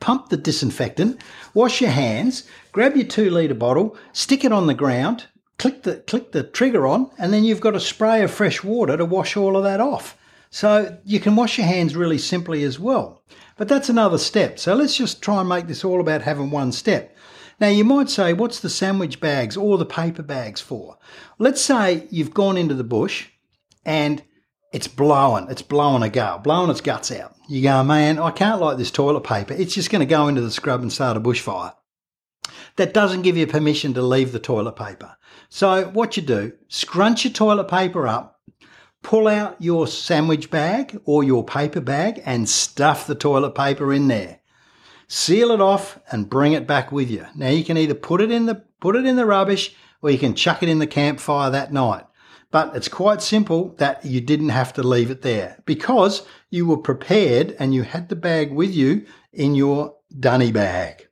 pump 0.00 0.28
the 0.28 0.36
disinfectant, 0.36 1.20
wash 1.54 1.80
your 1.80 1.90
hands, 1.90 2.48
grab 2.72 2.96
your 2.96 3.06
two 3.06 3.30
litre 3.30 3.54
bottle, 3.54 3.96
stick 4.12 4.44
it 4.44 4.52
on 4.52 4.66
the 4.66 4.74
ground, 4.74 5.26
click 5.58 5.82
the 5.82 5.96
click 5.96 6.32
the 6.32 6.42
trigger 6.42 6.86
on, 6.86 7.10
and 7.18 7.32
then 7.32 7.44
you've 7.44 7.60
got 7.60 7.76
a 7.76 7.80
spray 7.80 8.22
of 8.22 8.30
fresh 8.30 8.64
water 8.64 8.96
to 8.96 9.04
wash 9.04 9.36
all 9.36 9.56
of 9.56 9.64
that 9.64 9.80
off. 9.80 10.16
So 10.50 10.98
you 11.04 11.18
can 11.18 11.34
wash 11.34 11.56
your 11.56 11.66
hands 11.66 11.96
really 11.96 12.18
simply 12.18 12.62
as 12.62 12.78
well. 12.78 13.22
But 13.62 13.68
that's 13.68 13.88
another 13.88 14.18
step. 14.18 14.58
So 14.58 14.74
let's 14.74 14.96
just 14.96 15.22
try 15.22 15.38
and 15.38 15.48
make 15.48 15.68
this 15.68 15.84
all 15.84 16.00
about 16.00 16.22
having 16.22 16.50
one 16.50 16.72
step. 16.72 17.16
Now 17.60 17.68
you 17.68 17.84
might 17.84 18.10
say, 18.10 18.32
what's 18.32 18.58
the 18.58 18.68
sandwich 18.68 19.20
bags 19.20 19.56
or 19.56 19.78
the 19.78 19.86
paper 19.86 20.24
bags 20.24 20.60
for? 20.60 20.98
Let's 21.38 21.60
say 21.60 22.08
you've 22.10 22.34
gone 22.34 22.56
into 22.56 22.74
the 22.74 22.82
bush 22.82 23.28
and 23.84 24.20
it's 24.72 24.88
blowing, 24.88 25.46
it's 25.48 25.62
blowing 25.62 26.02
a 26.02 26.08
gale, 26.08 26.38
blowing 26.38 26.70
its 26.70 26.80
guts 26.80 27.12
out. 27.12 27.36
You 27.48 27.62
go, 27.62 27.84
man, 27.84 28.18
I 28.18 28.32
can't 28.32 28.60
light 28.60 28.78
this 28.78 28.90
toilet 28.90 29.22
paper. 29.22 29.54
It's 29.54 29.74
just 29.74 29.90
going 29.90 30.00
to 30.00 30.06
go 30.06 30.26
into 30.26 30.40
the 30.40 30.50
scrub 30.50 30.82
and 30.82 30.92
start 30.92 31.16
a 31.16 31.20
bushfire. 31.20 31.72
That 32.78 32.92
doesn't 32.92 33.22
give 33.22 33.36
you 33.36 33.46
permission 33.46 33.94
to 33.94 34.02
leave 34.02 34.32
the 34.32 34.40
toilet 34.40 34.74
paper. 34.74 35.16
So 35.50 35.84
what 35.84 36.16
you 36.16 36.24
do, 36.24 36.54
scrunch 36.66 37.24
your 37.24 37.32
toilet 37.32 37.68
paper 37.68 38.08
up, 38.08 38.40
pull 39.02 39.28
out 39.28 39.60
your 39.60 39.86
sandwich 39.86 40.50
bag 40.50 41.00
or 41.04 41.22
your 41.24 41.44
paper 41.44 41.80
bag 41.80 42.22
and 42.24 42.48
stuff 42.48 43.06
the 43.06 43.14
toilet 43.14 43.54
paper 43.54 43.92
in 43.92 44.08
there. 44.08 44.40
Seal 45.08 45.50
it 45.50 45.60
off 45.60 45.98
and 46.10 46.30
bring 46.30 46.52
it 46.52 46.66
back 46.66 46.90
with 46.90 47.10
you. 47.10 47.26
Now 47.34 47.50
you 47.50 47.64
can 47.64 47.76
either 47.76 47.94
put 47.94 48.20
it 48.20 48.30
in 48.30 48.46
the 48.46 48.64
put 48.80 48.96
it 48.96 49.04
in 49.04 49.16
the 49.16 49.26
rubbish 49.26 49.74
or 50.00 50.10
you 50.10 50.18
can 50.18 50.34
chuck 50.34 50.62
it 50.62 50.68
in 50.68 50.78
the 50.78 50.86
campfire 50.86 51.50
that 51.50 51.72
night. 51.72 52.04
But 52.50 52.76
it's 52.76 52.88
quite 52.88 53.22
simple 53.22 53.74
that 53.78 54.04
you 54.04 54.20
didn't 54.20 54.50
have 54.50 54.74
to 54.74 54.82
leave 54.82 55.10
it 55.10 55.22
there 55.22 55.62
because 55.64 56.26
you 56.50 56.66
were 56.66 56.76
prepared 56.76 57.56
and 57.58 57.74
you 57.74 57.82
had 57.82 58.08
the 58.08 58.16
bag 58.16 58.52
with 58.52 58.74
you 58.74 59.06
in 59.32 59.54
your 59.54 59.96
dunny 60.18 60.52
bag. 60.52 61.08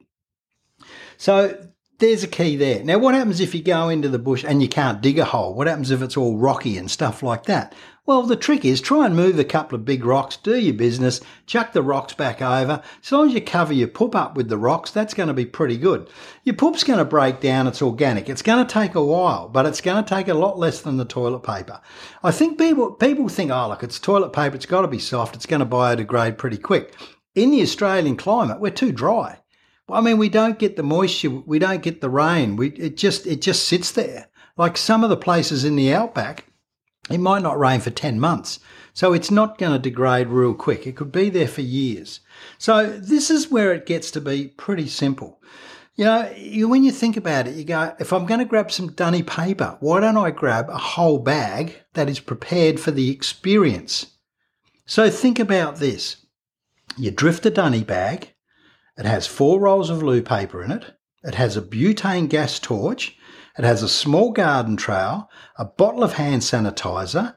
So 1.17 1.67
there's 2.01 2.25
a 2.25 2.29
key 2.29 2.57
there. 2.57 2.83
Now, 2.83 2.99
what 2.99 3.15
happens 3.15 3.41
if 3.41 3.55
you 3.55 3.63
go 3.63 3.89
into 3.89 4.09
the 4.09 4.19
bush 4.19 4.45
and 4.45 4.61
you 4.63 4.69
can't 4.69 5.01
dig 5.01 5.19
a 5.19 5.25
hole? 5.25 5.55
What 5.55 5.67
happens 5.67 5.91
if 5.91 6.03
it's 6.03 6.17
all 6.17 6.37
rocky 6.37 6.77
and 6.77 6.91
stuff 6.91 7.23
like 7.23 7.45
that? 7.45 7.75
Well, 8.07 8.23
the 8.23 8.35
trick 8.35 8.65
is 8.65 8.81
try 8.81 9.07
and 9.07 9.15
move 9.15 9.39
a 9.39 9.45
couple 9.45 9.77
of 9.77 9.85
big 9.85 10.05
rocks, 10.05 10.37
do 10.37 10.59
your 10.59 10.75
business, 10.75 11.21
chuck 11.47 11.73
the 11.73 11.83
rocks 11.83 12.15
back 12.15 12.43
over. 12.43 12.83
As 13.05 13.13
long 13.13 13.29
as 13.29 13.35
you 13.35 13.41
cover 13.41 13.73
your 13.73 13.87
poop 13.87 14.17
up 14.17 14.35
with 14.35 14.49
the 14.49 14.59
rocks, 14.59 14.91
that's 14.91 15.15
going 15.15 15.29
to 15.29 15.35
be 15.35 15.45
pretty 15.45 15.77
good. 15.77 16.09
Your 16.43 16.57
poop's 16.57 16.83
going 16.83 16.99
to 16.99 17.05
break 17.05 17.41
down, 17.41 17.67
it's 17.67 17.83
organic. 17.83 18.29
It's 18.29 18.43
going 18.43 18.67
to 18.67 18.73
take 18.73 18.95
a 18.95 19.05
while, 19.05 19.49
but 19.49 19.67
it's 19.67 19.83
going 19.83 20.03
to 20.03 20.09
take 20.09 20.27
a 20.29 20.35
lot 20.35 20.59
less 20.59 20.81
than 20.81 20.97
the 20.97 21.05
toilet 21.05 21.45
paper. 21.45 21.81
I 22.25 22.33
think 22.33 22.59
people 22.59 22.93
people 22.93 23.29
think, 23.29 23.51
oh 23.51 23.69
look, 23.69 23.85
it's 23.85 24.01
toilet 24.01 24.33
paper, 24.33 24.57
it's 24.57 24.67
got 24.67 24.81
to 24.81 24.89
be 24.89 24.99
soft, 24.99 25.37
it's 25.37 25.47
going 25.47 25.61
to 25.61 25.67
biodegrade 25.67 26.39
pretty 26.39 26.59
quick. 26.59 26.97
In 27.35 27.51
the 27.51 27.63
Australian 27.63 28.17
climate, 28.17 28.59
we're 28.59 28.71
too 28.71 28.91
dry. 28.91 29.40
I 29.93 30.01
mean, 30.01 30.19
we 30.19 30.29
don't 30.29 30.59
get 30.59 30.77
the 30.77 30.83
moisture, 30.83 31.31
we 31.31 31.59
don't 31.59 31.83
get 31.83 32.01
the 32.01 32.11
rain. 32.11 32.57
We 32.57 32.71
it 32.71 32.97
just 32.97 33.27
it 33.27 33.43
just 33.43 33.67
sits 33.67 33.93
there. 33.93 34.29
Like 34.57 34.77
some 34.77 35.05
of 35.05 35.11
the 35.11 35.17
places 35.17 35.65
in 35.65 35.77
the 35.77 35.93
outback, 35.93 36.47
it 37.11 37.19
might 37.19 37.43
not 37.43 37.59
rain 37.59 37.81
for 37.81 37.91
10 37.91 38.21
months. 38.21 38.61
So 38.93 39.13
it's 39.13 39.31
not 39.31 39.59
going 39.59 39.73
to 39.73 39.79
degrade 39.79 40.29
real 40.29 40.55
quick. 40.55 40.87
It 40.87 40.97
could 40.97 41.13
be 41.13 41.31
there 41.31 41.49
for 41.49 41.63
years. 41.63 42.21
So 42.59 42.87
this 42.87 43.31
is 43.31 43.51
where 43.51 43.73
it 43.73 43.87
gets 43.87 44.11
to 44.13 44.21
be 44.21 44.49
pretty 44.49 44.89
simple. 44.89 45.41
You 45.95 46.05
know, 46.05 46.33
you, 46.37 46.69
when 46.69 46.83
you 46.83 46.93
think 46.93 47.17
about 47.17 47.47
it, 47.47 47.55
you 47.55 47.65
go, 47.65 47.95
if 47.99 48.13
I'm 48.13 48.27
going 48.27 48.41
to 48.41 48.47
grab 48.47 48.71
some 48.73 48.93
dunny 48.93 49.23
paper, 49.23 49.77
why 49.81 50.01
don't 50.01 50.17
I 50.17 50.31
grab 50.31 50.69
a 50.69 50.79
whole 50.79 51.19
bag 51.19 51.77
that 51.95 52.09
is 52.09 52.21
prepared 52.21 52.81
for 52.81 52.91
the 52.91 53.11
experience? 53.11 54.07
So 54.87 55.11
think 55.11 55.39
about 55.39 55.77
this. 55.77 56.25
You 56.97 57.13
Drifta 57.13 57.53
dunny 57.53 57.85
bag. 57.85 58.35
It 59.01 59.07
has 59.07 59.27
four 59.27 59.59
rolls 59.59 59.91
of 59.91 60.03
loo 60.03 60.23
paper 60.23 60.63
in 60.63 60.71
it. 60.71 60.85
It 61.25 61.35
has 61.35 61.57
a 61.57 61.63
butane 61.63 62.29
gas 62.29 62.61
torch 62.61 63.17
it 63.59 63.65
has 63.65 63.83
a 63.83 63.91
small 63.91 64.33
garden 64.33 64.77
trowel, 64.77 65.29
a 65.57 65.65
bottle 65.65 66.03
of 66.03 66.15
hand 66.15 66.43
sanitizer, 66.43 67.35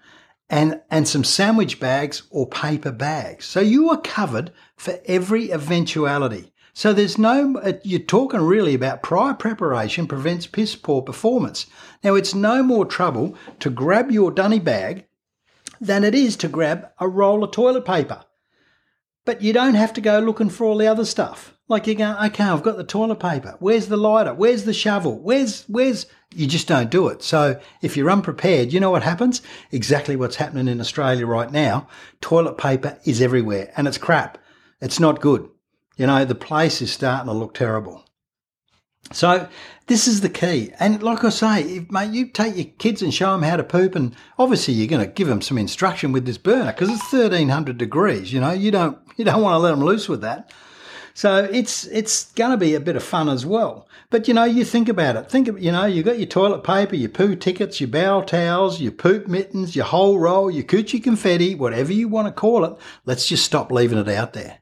and, 0.49 0.81
and 0.89 1.05
some 1.05 1.23
sandwich 1.25 1.79
bags 1.79 2.23
or 2.29 2.47
paper 2.47 2.91
bags. 2.91 3.45
So 3.45 3.59
you 3.59 3.89
are 3.89 3.99
covered 3.99 4.51
for 4.77 4.99
every 5.05 5.51
eventuality. 5.51 6.53
So 6.73 6.93
there's 6.93 7.17
no, 7.17 7.57
uh, 7.57 7.73
you're 7.83 7.99
talking 7.99 8.39
really 8.41 8.73
about 8.73 9.03
prior 9.03 9.33
preparation 9.33 10.07
prevents 10.07 10.47
piss 10.47 10.75
poor 10.75 11.01
performance. 11.01 11.65
Now 12.03 12.15
it's 12.15 12.33
no 12.33 12.63
more 12.63 12.85
trouble 12.85 13.35
to 13.59 13.69
grab 13.69 14.09
your 14.09 14.31
dunny 14.31 14.59
bag 14.59 15.05
than 15.81 16.03
it 16.03 16.15
is 16.15 16.35
to 16.37 16.47
grab 16.47 16.89
a 16.99 17.07
roll 17.07 17.43
of 17.43 17.51
toilet 17.51 17.85
paper. 17.85 18.23
But 19.25 19.41
you 19.41 19.53
don't 19.53 19.75
have 19.75 19.93
to 19.93 20.01
go 20.01 20.19
looking 20.19 20.49
for 20.49 20.65
all 20.65 20.77
the 20.77 20.87
other 20.87 21.05
stuff. 21.05 21.52
Like 21.69 21.87
you 21.87 21.95
go, 21.95 22.17
okay, 22.25 22.43
I've 22.43 22.63
got 22.63 22.77
the 22.77 22.83
toilet 22.83 23.19
paper. 23.19 23.55
Where's 23.59 23.87
the 23.87 23.97
lighter? 23.97 24.33
Where's 24.33 24.65
the 24.65 24.73
shovel? 24.73 25.17
Where's, 25.17 25.63
where's, 25.63 26.05
you 26.35 26.45
just 26.45 26.67
don't 26.67 26.91
do 26.91 27.07
it. 27.07 27.23
So 27.23 27.59
if 27.81 27.95
you're 27.95 28.11
unprepared, 28.11 28.73
you 28.73 28.79
know 28.79 28.91
what 28.91 29.03
happens? 29.03 29.41
Exactly 29.71 30.15
what's 30.15 30.35
happening 30.35 30.67
in 30.67 30.81
Australia 30.81 31.25
right 31.25 31.51
now. 31.51 31.87
Toilet 32.19 32.57
paper 32.57 32.99
is 33.05 33.21
everywhere 33.21 33.71
and 33.77 33.87
it's 33.87 33.97
crap. 33.97 34.37
It's 34.81 34.99
not 34.99 35.21
good. 35.21 35.49
You 35.95 36.07
know, 36.07 36.25
the 36.25 36.35
place 36.35 36.81
is 36.81 36.91
starting 36.91 37.27
to 37.27 37.33
look 37.33 37.53
terrible. 37.53 38.03
So 39.11 39.47
this 39.87 40.07
is 40.07 40.21
the 40.21 40.29
key. 40.29 40.71
And 40.79 41.03
like 41.03 41.23
I 41.23 41.29
say, 41.29 41.61
if, 41.63 41.91
mate, 41.91 42.11
you 42.11 42.27
take 42.27 42.55
your 42.55 42.65
kids 42.65 43.01
and 43.01 43.13
show 43.13 43.31
them 43.31 43.43
how 43.43 43.57
to 43.57 43.63
poop, 43.63 43.95
and 43.95 44.15
obviously 44.39 44.73
you're 44.73 44.87
going 44.87 45.05
to 45.05 45.11
give 45.11 45.27
them 45.27 45.41
some 45.41 45.57
instruction 45.57 46.11
with 46.11 46.25
this 46.25 46.37
burner 46.37 46.71
because 46.71 46.89
it's 46.89 47.13
1300 47.13 47.77
degrees. 47.77 48.33
You 48.33 48.39
know, 48.39 48.51
you 48.51 48.71
don't 48.71 48.97
you 49.17 49.25
don't 49.25 49.41
want 49.41 49.53
to 49.53 49.59
let 49.59 49.71
them 49.71 49.83
loose 49.83 50.07
with 50.09 50.21
that. 50.21 50.51
So 51.13 51.43
it's 51.43 51.85
it's 51.85 52.31
going 52.33 52.51
to 52.51 52.57
be 52.57 52.73
a 52.73 52.79
bit 52.79 52.95
of 52.95 53.03
fun 53.03 53.29
as 53.29 53.45
well. 53.45 53.87
But 54.09 54.27
you 54.27 54.33
know, 54.33 54.45
you 54.45 54.65
think 54.65 54.89
about 54.89 55.15
it. 55.15 55.29
Think 55.29 55.47
of 55.47 55.61
you 55.61 55.71
know, 55.71 55.85
you 55.85 56.01
got 56.01 56.17
your 56.17 56.27
toilet 56.27 56.63
paper, 56.63 56.95
your 56.95 57.09
poo 57.09 57.35
tickets, 57.35 57.79
your 57.79 57.89
bowel 57.89 58.23
towels, 58.23 58.81
your 58.81 58.91
poop 58.91 59.27
mittens, 59.27 59.75
your 59.75 59.85
whole 59.85 60.17
roll, 60.17 60.49
your 60.49 60.63
coochie 60.63 61.03
confetti, 61.03 61.53
whatever 61.53 61.93
you 61.93 62.07
want 62.07 62.27
to 62.27 62.31
call 62.31 62.65
it. 62.65 62.75
Let's 63.05 63.27
just 63.27 63.45
stop 63.45 63.71
leaving 63.71 63.99
it 63.99 64.09
out 64.09 64.33
there. 64.33 64.59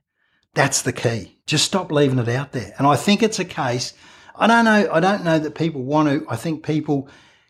That's 0.54 0.82
the 0.82 0.94
key. 0.94 1.40
Just 1.46 1.66
stop 1.66 1.92
leaving 1.92 2.20
it 2.20 2.28
out 2.28 2.52
there. 2.52 2.74
And 2.78 2.86
I 2.86 2.98
think 2.98 3.24
it's 3.24 3.40
a 3.40 3.46
case. 3.46 3.94
I 4.36 4.48
don't 4.48 4.66
know. 4.66 4.90
I 4.92 5.00
don't 5.00 5.24
know 5.24 5.40
that 5.40 5.56
people 5.56 5.84
want 5.84 6.10
to. 6.10 6.30
I 6.30 6.36
think 6.36 6.66
people 6.66 7.08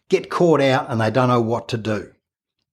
get 0.09 0.29
caught 0.29 0.61
out 0.61 0.91
and 0.91 1.01
they 1.01 1.09
don't 1.09 1.29
know 1.29 1.41
what 1.41 1.69
to 1.69 1.77
do. 1.77 2.11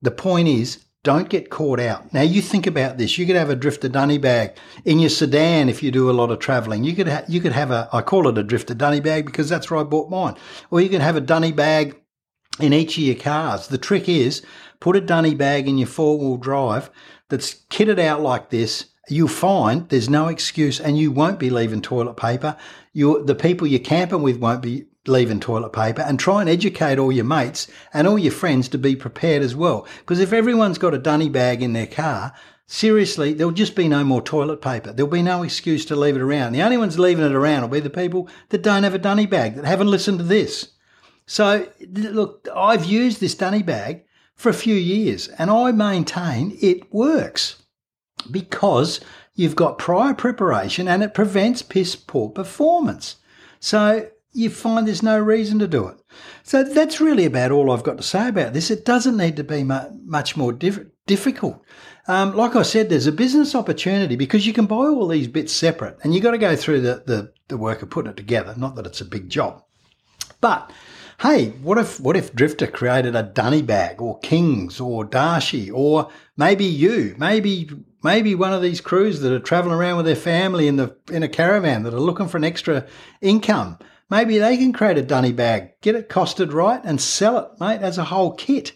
The 0.03 0.11
point 0.11 0.49
is, 0.49 0.85
don't 1.05 1.29
get 1.29 1.51
caught 1.51 1.81
out. 1.81 2.13
Now 2.13 2.23
you 2.23 2.43
think 2.43 2.67
about 2.67 2.99
this. 2.99 3.19
You 3.19 3.27
could 3.27 3.37
have 3.37 3.51
a 3.51 3.57
Drifta 3.57 3.91
dunny 3.91 4.19
bag 4.19 4.57
in 4.85 4.99
your 4.99 5.11
sedan 5.11 5.69
if 5.69 5.83
you 5.83 5.91
do 5.91 6.11
a 6.11 6.13
lot 6.13 6.31
of 6.31 6.39
traveling. 6.39 6.85
You 6.85 6.95
could 6.95 7.09
ha- 7.09 7.25
you 7.29 7.41
could 7.41 7.53
have 7.53 7.71
a 7.71 7.89
I 7.93 8.03
call 8.03 8.29
it 8.29 8.39
a 8.39 8.45
Drifta 8.45 8.77
dunny 8.77 9.01
bag 9.01 9.27
because 9.27 9.49
that's 9.49 9.71
where 9.71 9.81
I 9.81 9.85
bought 9.85 10.11
mine. 10.11 10.35
Or 10.71 10.81
you 10.81 10.89
can 10.89 11.01
have 11.01 11.17
a 11.17 11.21
dunny 11.21 11.53
bag 11.53 11.97
in 12.61 12.73
each 12.73 12.99
of 12.99 13.05
your 13.05 13.15
cars. 13.15 13.69
The 13.69 13.79
trick 13.79 14.09
is 14.09 14.43
put 14.81 14.97
a 14.97 15.01
dunny 15.01 15.35
bag 15.35 15.69
in 15.69 15.79
your 15.79 15.87
four 15.87 16.19
wheel 16.19 16.37
drive 16.37 16.91
that's 17.29 17.55
kitted 17.71 17.99
out 17.99 18.21
like 18.21 18.51
this. 18.51 18.87
You'll 19.09 19.29
find 19.29 19.89
there's 19.89 20.11
no 20.11 20.29
excuse, 20.29 20.81
and 20.81 20.99
you 20.99 21.11
won't 21.11 21.39
be 21.39 21.49
leaving 21.49 21.81
toilet 21.81 22.17
paper. 22.17 22.57
You 22.93 23.25
the 23.25 23.35
people 23.35 23.67
you're 23.67 23.81
camping 23.81 24.23
with 24.23 24.39
won't 24.39 24.63
be 24.63 24.88
leaving 25.09 25.41
toilet 25.41 25.73
paper 25.73 26.03
and 26.03 26.19
try 26.19 26.41
and 26.41 26.49
educate 26.49 26.99
all 26.99 27.11
your 27.11 27.25
mates 27.25 27.67
and 27.93 28.07
all 28.07 28.19
your 28.19 28.33
friends 28.33 28.69
to 28.69 28.79
be 28.79 28.95
prepared 28.95 29.43
as 29.43 29.57
well. 29.57 29.87
Because 30.01 30.21
if 30.21 30.33
everyone's 30.33 30.79
got 30.79 30.95
a 30.95 30.99
dunny 30.99 31.29
bag 31.29 31.63
in 31.63 31.73
their 31.73 31.87
car, 31.87 32.33
seriously, 32.67 33.33
there'll 33.33 33.53
just 33.53 33.75
be 33.75 33.89
no 33.89 34.05
more 34.05 34.23
toilet 34.23 34.61
paper. 34.61 34.93
There'll 34.93 35.11
be 35.11 35.23
no 35.23 35.43
excuse 35.43 35.85
to 35.87 35.97
leave 35.97 36.17
it 36.17 36.23
around. 36.23 36.53
The 36.53 36.63
only 36.63 36.77
ones 36.77 36.99
leaving 36.99 37.25
it 37.25 37.33
around 37.33 37.63
will 37.63 37.69
be 37.69 37.81
the 37.81 37.91
people 37.91 38.29
that 38.51 38.63
don't 38.63 38.85
have 38.85 38.95
a 38.95 38.99
dunny 38.99 39.27
bag, 39.27 39.57
that 39.57 39.65
haven't 39.65 39.91
listened 39.91 40.19
to 40.19 40.25
this. 40.25 40.73
So, 41.27 41.69
look, 41.93 42.47
I've 42.55 42.85
used 42.85 43.21
this 43.21 43.35
dunny 43.35 43.63
bag 43.63 44.05
for 44.35 44.49
a 44.49 44.55
few 44.55 44.77
years 44.77 45.29
and 45.29 45.51
I 45.51 45.73
maintain 45.73 46.57
it 46.63 46.93
works 46.93 47.63
because 48.31 49.01
you've 49.35 49.57
got 49.57 49.79
prior 49.79 50.15
preparation 50.15 50.89
and 50.89 51.03
it 51.03 51.15
prevents 51.15 51.63
piss 51.63 51.97
poor 51.97 52.31
performance. 52.31 53.17
So 53.61 54.09
you 54.39 54.51
find 54.51 54.87
there's 54.87 55.03
no 55.03 55.19
reason 55.19 55.59
to 55.59 55.67
do 55.67 55.89
it. 55.89 55.97
So 56.45 56.63
that's 56.63 57.01
really 57.01 57.25
about 57.25 57.51
all 57.51 57.71
I've 57.71 57.83
got 57.83 57.97
to 57.97 58.03
say 58.03 58.29
about 58.29 58.53
this. 58.53 58.71
It 58.71 58.85
doesn't 58.85 59.17
need 59.17 59.37
to 59.37 59.45
be 59.45 59.65
much 59.65 60.37
more 60.37 60.53
diff- 60.53 60.87
difficult. 61.07 61.63
Um, 62.07 62.35
like 62.35 62.57
I 62.57 62.63
said, 62.63 62.89
there's 62.89 63.07
a 63.07 63.13
business 63.13 63.55
opportunity 63.55 64.17
because 64.17 64.47
you 64.47 64.53
can 64.53 64.67
buy 64.67 64.87
all 64.87 65.09
these 65.09 65.29
bits 65.29 65.53
separate 65.53 65.99
and 66.03 66.15
you've 66.15 66.23
got 66.23 66.31
to 66.31 66.39
go 66.39 66.57
through 66.57 66.81
the, 66.81 67.03
the, 67.07 67.33
the 67.49 67.59
work 67.59 67.83
of 67.83 67.91
putting 67.91 68.13
it 68.13 68.17
together. 68.17 68.55
Not 68.57 68.77
that 68.77 68.87
it's 68.87 69.01
a 69.01 69.05
big 69.05 69.29
job. 69.29 69.63
But 70.41 70.71
hey, 71.21 71.51
what 71.63 71.79
if 71.79 71.99
what 71.99 72.17
if 72.17 72.33
Drifta 72.33 72.73
created 72.73 73.17
a 73.17 73.25
Dunny 73.25 73.63
bag 73.63 74.01
or 74.01 74.21
Kings 74.21 74.81
or 74.81 75.05
Darche 75.05 75.71
or 75.75 76.09
maybe 76.37 76.65
you, 76.65 77.15
maybe 77.19 77.69
maybe 78.03 78.35
one 78.35 78.53
of 78.53 78.63
these 78.63 78.81
crews 78.81 79.21
that 79.21 79.33
are 79.33 79.41
traveling 79.41 79.75
around 79.75 79.97
with 79.97 80.07
their 80.07 80.17
family 80.17 80.69
in 80.69 80.77
the 80.77 80.97
in 81.11 81.23
a 81.23 81.29
caravan 81.29 81.83
that 81.83 81.95
are 81.95 82.01
looking 82.01 82.29
for 82.29 82.37
an 82.37 82.45
extra 82.45 82.87
income. 83.21 83.79
Maybe 84.11 84.39
they 84.39 84.57
can 84.57 84.73
create 84.73 84.97
a 84.97 85.03
dunny 85.03 85.33
bag, 85.33 85.73
get 85.83 85.95
it 85.95 86.09
costed 86.09 86.53
right, 86.53 86.81
and 86.83 87.01
sell 87.01 87.39
it, 87.39 87.61
mate, 87.61 87.83
as 87.83 87.99
a 87.99 88.05
whole 88.05 88.33
kit. 88.33 88.73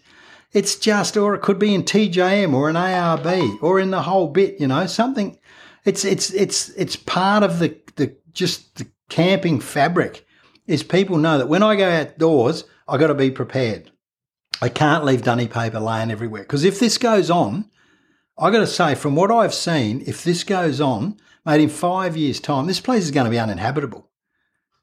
It's 0.52 0.76
just, 0.76 1.16
or 1.16 1.34
it 1.34 1.40
could 1.40 1.58
be 1.58 1.74
in 1.74 1.84
TJM 1.84 2.52
or 2.52 2.68
an 2.68 2.76
ARB 2.76 3.62
or 3.62 3.80
in 3.80 3.90
the 3.90 4.02
whole 4.02 4.28
bit, 4.28 4.60
you 4.60 4.66
know, 4.66 4.86
something. 4.86 5.38
It's 5.84 6.04
it's 6.04 6.30
it's 6.30 6.68
it's 6.70 6.96
part 6.96 7.42
of 7.42 7.58
the 7.58 7.76
the 7.96 8.14
just 8.32 8.76
the 8.76 8.86
camping 9.08 9.60
fabric. 9.60 10.26
Is 10.66 10.82
people 10.82 11.18
know 11.18 11.38
that 11.38 11.48
when 11.48 11.62
I 11.62 11.74
go 11.74 11.90
outdoors, 11.90 12.64
I 12.86 12.98
got 12.98 13.08
to 13.08 13.14
be 13.14 13.30
prepared. 13.30 13.90
I 14.60 14.68
can't 14.68 15.04
leave 15.04 15.22
dunny 15.22 15.48
paper 15.48 15.80
laying 15.80 16.10
everywhere 16.10 16.42
because 16.42 16.62
if 16.62 16.78
this 16.78 16.98
goes 16.98 17.30
on, 17.30 17.68
I 18.38 18.50
got 18.50 18.60
to 18.60 18.66
say, 18.66 18.94
from 18.94 19.16
what 19.16 19.30
I've 19.30 19.54
seen, 19.54 20.04
if 20.06 20.22
this 20.22 20.44
goes 20.44 20.80
on, 20.80 21.16
mate, 21.44 21.60
in 21.60 21.68
five 21.68 22.16
years' 22.16 22.38
time, 22.38 22.66
this 22.66 22.80
place 22.80 23.02
is 23.02 23.10
going 23.10 23.24
to 23.24 23.30
be 23.30 23.38
uninhabitable. 23.38 24.08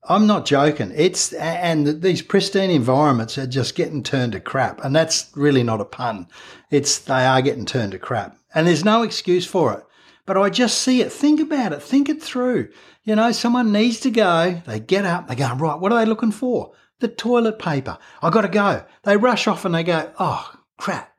I'm 0.04 0.28
not 0.28 0.46
joking. 0.46 0.92
It's 0.96 1.34
and 1.34 2.02
these 2.02 2.22
pristine 2.22 2.72
environments 2.72 3.38
are 3.38 3.48
just 3.48 3.76
getting 3.76 4.02
turned 4.02 4.32
to 4.32 4.40
crap, 4.40 4.84
and 4.84 4.96
that's 4.96 5.30
really 5.36 5.64
not 5.64 5.82
a 5.82 5.86
pun. 5.86 6.28
It's 6.72 7.00
they 7.00 7.26
are 7.26 7.42
getting 7.42 7.66
turned 7.66 7.92
to 7.92 8.00
crap, 8.00 8.38
and 8.56 8.66
there's 8.66 8.86
no 8.86 9.04
excuse 9.04 9.46
for 9.46 9.74
it. 9.74 9.84
But 10.26 10.38
I 10.38 10.50
just 10.50 10.80
see 10.82 11.02
it. 11.02 11.12
Think 11.12 11.40
about 11.40 11.74
it. 11.74 11.82
Think 11.82 12.08
it 12.08 12.22
through. 12.22 12.70
You 13.04 13.16
know, 13.16 13.32
someone 13.32 13.72
needs 13.72 14.00
to 14.02 14.12
go. 14.12 14.62
They 14.66 14.80
get 14.80 15.06
up. 15.06 15.28
They 15.28 15.36
go 15.36 15.54
right. 15.56 15.80
What 15.80 15.92
are 15.92 16.00
they 16.00 16.06
looking 16.06 16.32
for? 16.32 16.74
The 17.00 17.08
toilet 17.08 17.60
paper. 17.60 17.98
I 18.22 18.30
got 18.30 18.42
to 18.42 18.48
go. 18.48 18.86
They 19.04 19.18
rush 19.18 19.48
off 19.48 19.66
and 19.66 19.74
they 19.74 19.84
go. 19.84 20.12
Oh 20.20 20.52
crap! 20.78 21.12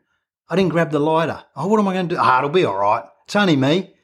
I 0.49 0.57
didn't 0.57 0.73
grab 0.73 0.91
the 0.91 1.01
lighter. 1.01 1.45
Oh, 1.55 1.67
what 1.67 1.81
am 1.81 1.89
I 1.89 1.93
going 1.93 2.09
to 2.09 2.15
do? 2.15 2.21
Ah, 2.21 2.39
it'll 2.39 2.51
be 2.51 2.65
all 2.65 2.79
right. 2.79 3.05
It's 3.27 3.37
only 3.37 3.57
me. 3.57 3.95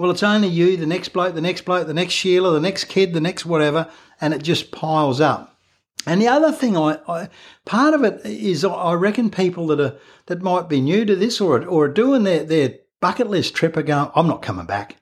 Well, 0.00 0.12
it's 0.12 0.22
only 0.22 0.48
you, 0.48 0.78
the 0.78 0.86
next 0.86 1.10
bloke, 1.10 1.34
the 1.34 1.42
next 1.42 1.66
bloke, 1.66 1.86
the 1.86 1.92
next 1.92 2.14
Sheila, 2.14 2.52
the 2.52 2.60
next 2.60 2.84
kid, 2.84 3.12
the 3.12 3.20
next 3.20 3.44
whatever, 3.44 3.86
and 4.18 4.32
it 4.32 4.42
just 4.42 4.70
piles 4.70 5.20
up. 5.20 5.58
And 6.06 6.22
the 6.22 6.28
other 6.28 6.52
thing, 6.52 6.74
I, 6.74 6.98
I 7.06 7.28
part 7.66 7.92
of 7.92 8.02
it 8.02 8.24
is 8.24 8.64
I 8.64 8.94
reckon 8.94 9.28
people 9.28 9.66
that 9.66 9.78
are 9.78 9.98
that 10.24 10.40
might 10.40 10.70
be 10.70 10.80
new 10.80 11.04
to 11.04 11.14
this 11.14 11.38
or 11.38 11.62
or 11.66 11.84
are 11.84 11.88
doing 11.88 12.22
their 12.22 12.44
their 12.44 12.76
bucket 13.00 13.28
list 13.28 13.54
trip 13.54 13.76
are 13.76 13.82
going, 13.82 14.10
I'm 14.14 14.26
not 14.26 14.40
coming 14.40 14.64
back. 14.64 14.96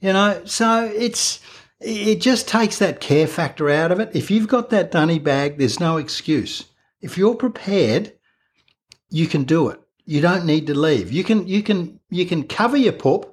You 0.00 0.12
know, 0.12 0.42
so 0.44 0.84
it's 0.84 1.40
it 1.80 2.20
just 2.20 2.46
takes 2.46 2.78
that 2.78 3.00
care 3.00 3.26
factor 3.26 3.70
out 3.70 3.90
of 3.90 4.00
it. 4.00 4.10
If 4.12 4.30
you've 4.30 4.48
got 4.48 4.68
that 4.68 4.90
dunny 4.90 5.18
bag, 5.18 5.56
there's 5.56 5.80
no 5.80 5.96
excuse. 5.96 6.66
If 7.00 7.16
you're 7.16 7.36
prepared, 7.36 8.12
you 9.08 9.28
can 9.28 9.44
do 9.44 9.70
it. 9.70 9.80
You 10.04 10.20
don't 10.20 10.44
need 10.44 10.66
to 10.66 10.74
leave. 10.74 11.10
You 11.10 11.24
can 11.24 11.48
you 11.48 11.62
can 11.62 12.00
you 12.10 12.26
can 12.26 12.46
cover 12.46 12.76
your 12.76 12.92
pup 12.92 13.32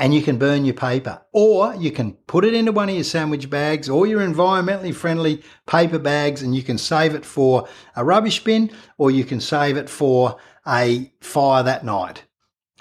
and 0.00 0.14
you 0.14 0.22
can 0.22 0.38
burn 0.38 0.64
your 0.64 0.74
paper. 0.74 1.20
Or 1.32 1.74
you 1.74 1.92
can 1.92 2.14
put 2.26 2.46
it 2.46 2.54
into 2.54 2.72
one 2.72 2.88
of 2.88 2.94
your 2.94 3.04
sandwich 3.04 3.50
bags 3.50 3.90
or 3.90 4.06
your 4.06 4.20
environmentally 4.22 4.94
friendly 4.94 5.42
paper 5.66 5.98
bags 5.98 6.40
and 6.40 6.56
you 6.56 6.62
can 6.62 6.78
save 6.78 7.14
it 7.14 7.26
for 7.26 7.68
a 7.94 8.02
rubbish 8.02 8.42
bin 8.42 8.70
or 8.96 9.10
you 9.10 9.24
can 9.24 9.40
save 9.40 9.76
it 9.76 9.90
for 9.90 10.38
a 10.66 11.12
fire 11.20 11.62
that 11.62 11.84
night. 11.84 12.24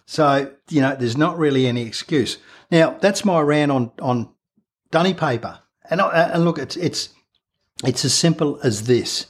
So, 0.05 0.53
you 0.69 0.79
know, 0.79 0.95
there's 0.95 1.17
not 1.17 1.37
really 1.37 1.67
any 1.67 1.81
excuse. 1.81 2.37
Now, 2.71 2.91
that's 3.01 3.25
my 3.25 3.41
rant 3.41 3.71
on, 3.73 3.91
on 4.01 4.33
dunny 4.89 5.13
paper. 5.13 5.59
And, 5.89 5.99
and 5.99 6.45
look, 6.45 6.57
it's, 6.57 6.77
it's, 6.77 7.09
it's 7.83 8.05
as 8.05 8.13
simple 8.13 8.61
as 8.63 8.83
this. 8.83 9.25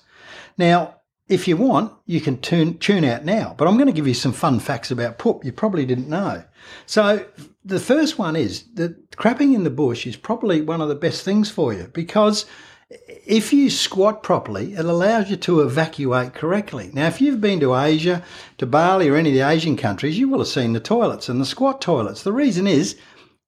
Now, 0.59 0.98
if 1.29 1.47
you 1.47 1.55
want, 1.55 1.93
you 2.07 2.19
can 2.19 2.41
tune, 2.41 2.79
tune 2.79 3.03
out 3.03 3.23
now, 3.23 3.53
but 3.55 3.67
I'm 3.67 3.75
going 3.75 3.87
to 3.87 3.93
give 3.93 4.07
you 4.07 4.15
some 4.15 4.33
fun 4.33 4.59
facts 4.59 4.89
about 4.89 5.19
poop 5.19 5.45
you 5.45 5.51
probably 5.51 5.85
didn't 5.85 6.09
know. 6.09 6.43
So, 6.87 7.25
the 7.63 7.79
first 7.79 8.17
one 8.17 8.35
is 8.35 8.63
that 8.73 9.11
crapping 9.11 9.53
in 9.53 9.63
the 9.63 9.69
bush 9.69 10.07
is 10.07 10.17
probably 10.17 10.61
one 10.61 10.81
of 10.81 10.89
the 10.89 10.95
best 10.95 11.23
things 11.23 11.51
for 11.51 11.71
you 11.71 11.89
because 11.93 12.47
if 12.89 13.53
you 13.53 13.69
squat 13.69 14.23
properly, 14.23 14.73
it 14.73 14.85
allows 14.85 15.29
you 15.29 15.37
to 15.37 15.61
evacuate 15.61 16.33
correctly. 16.33 16.89
Now, 16.93 17.05
if 17.05 17.21
you've 17.21 17.39
been 17.39 17.59
to 17.59 17.75
Asia, 17.75 18.23
to 18.57 18.65
Bali, 18.65 19.07
or 19.07 19.15
any 19.15 19.29
of 19.29 19.35
the 19.35 19.47
Asian 19.47 19.77
countries, 19.77 20.17
you 20.17 20.27
will 20.27 20.39
have 20.39 20.47
seen 20.47 20.73
the 20.73 20.79
toilets 20.79 21.29
and 21.29 21.39
the 21.39 21.45
squat 21.45 21.79
toilets. 21.79 22.23
The 22.23 22.33
reason 22.33 22.65
is 22.65 22.97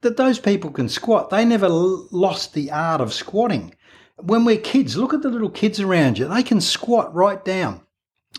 that 0.01 0.17
those 0.17 0.37
people 0.37 0.69
can 0.69 0.87
squat. 0.87 1.31
They 1.31 1.43
never 1.43 1.67
lost 1.67 2.53
the 2.53 2.69
art 2.69 3.01
of 3.01 3.13
squatting 3.13 3.73
when 4.23 4.45
we're 4.45 4.57
kids, 4.57 4.97
look 4.97 5.13
at 5.13 5.21
the 5.21 5.29
little 5.29 5.49
kids 5.49 5.79
around 5.79 6.17
you. 6.17 6.27
They 6.27 6.43
can 6.43 6.61
squat 6.61 7.13
right 7.13 7.43
down. 7.43 7.81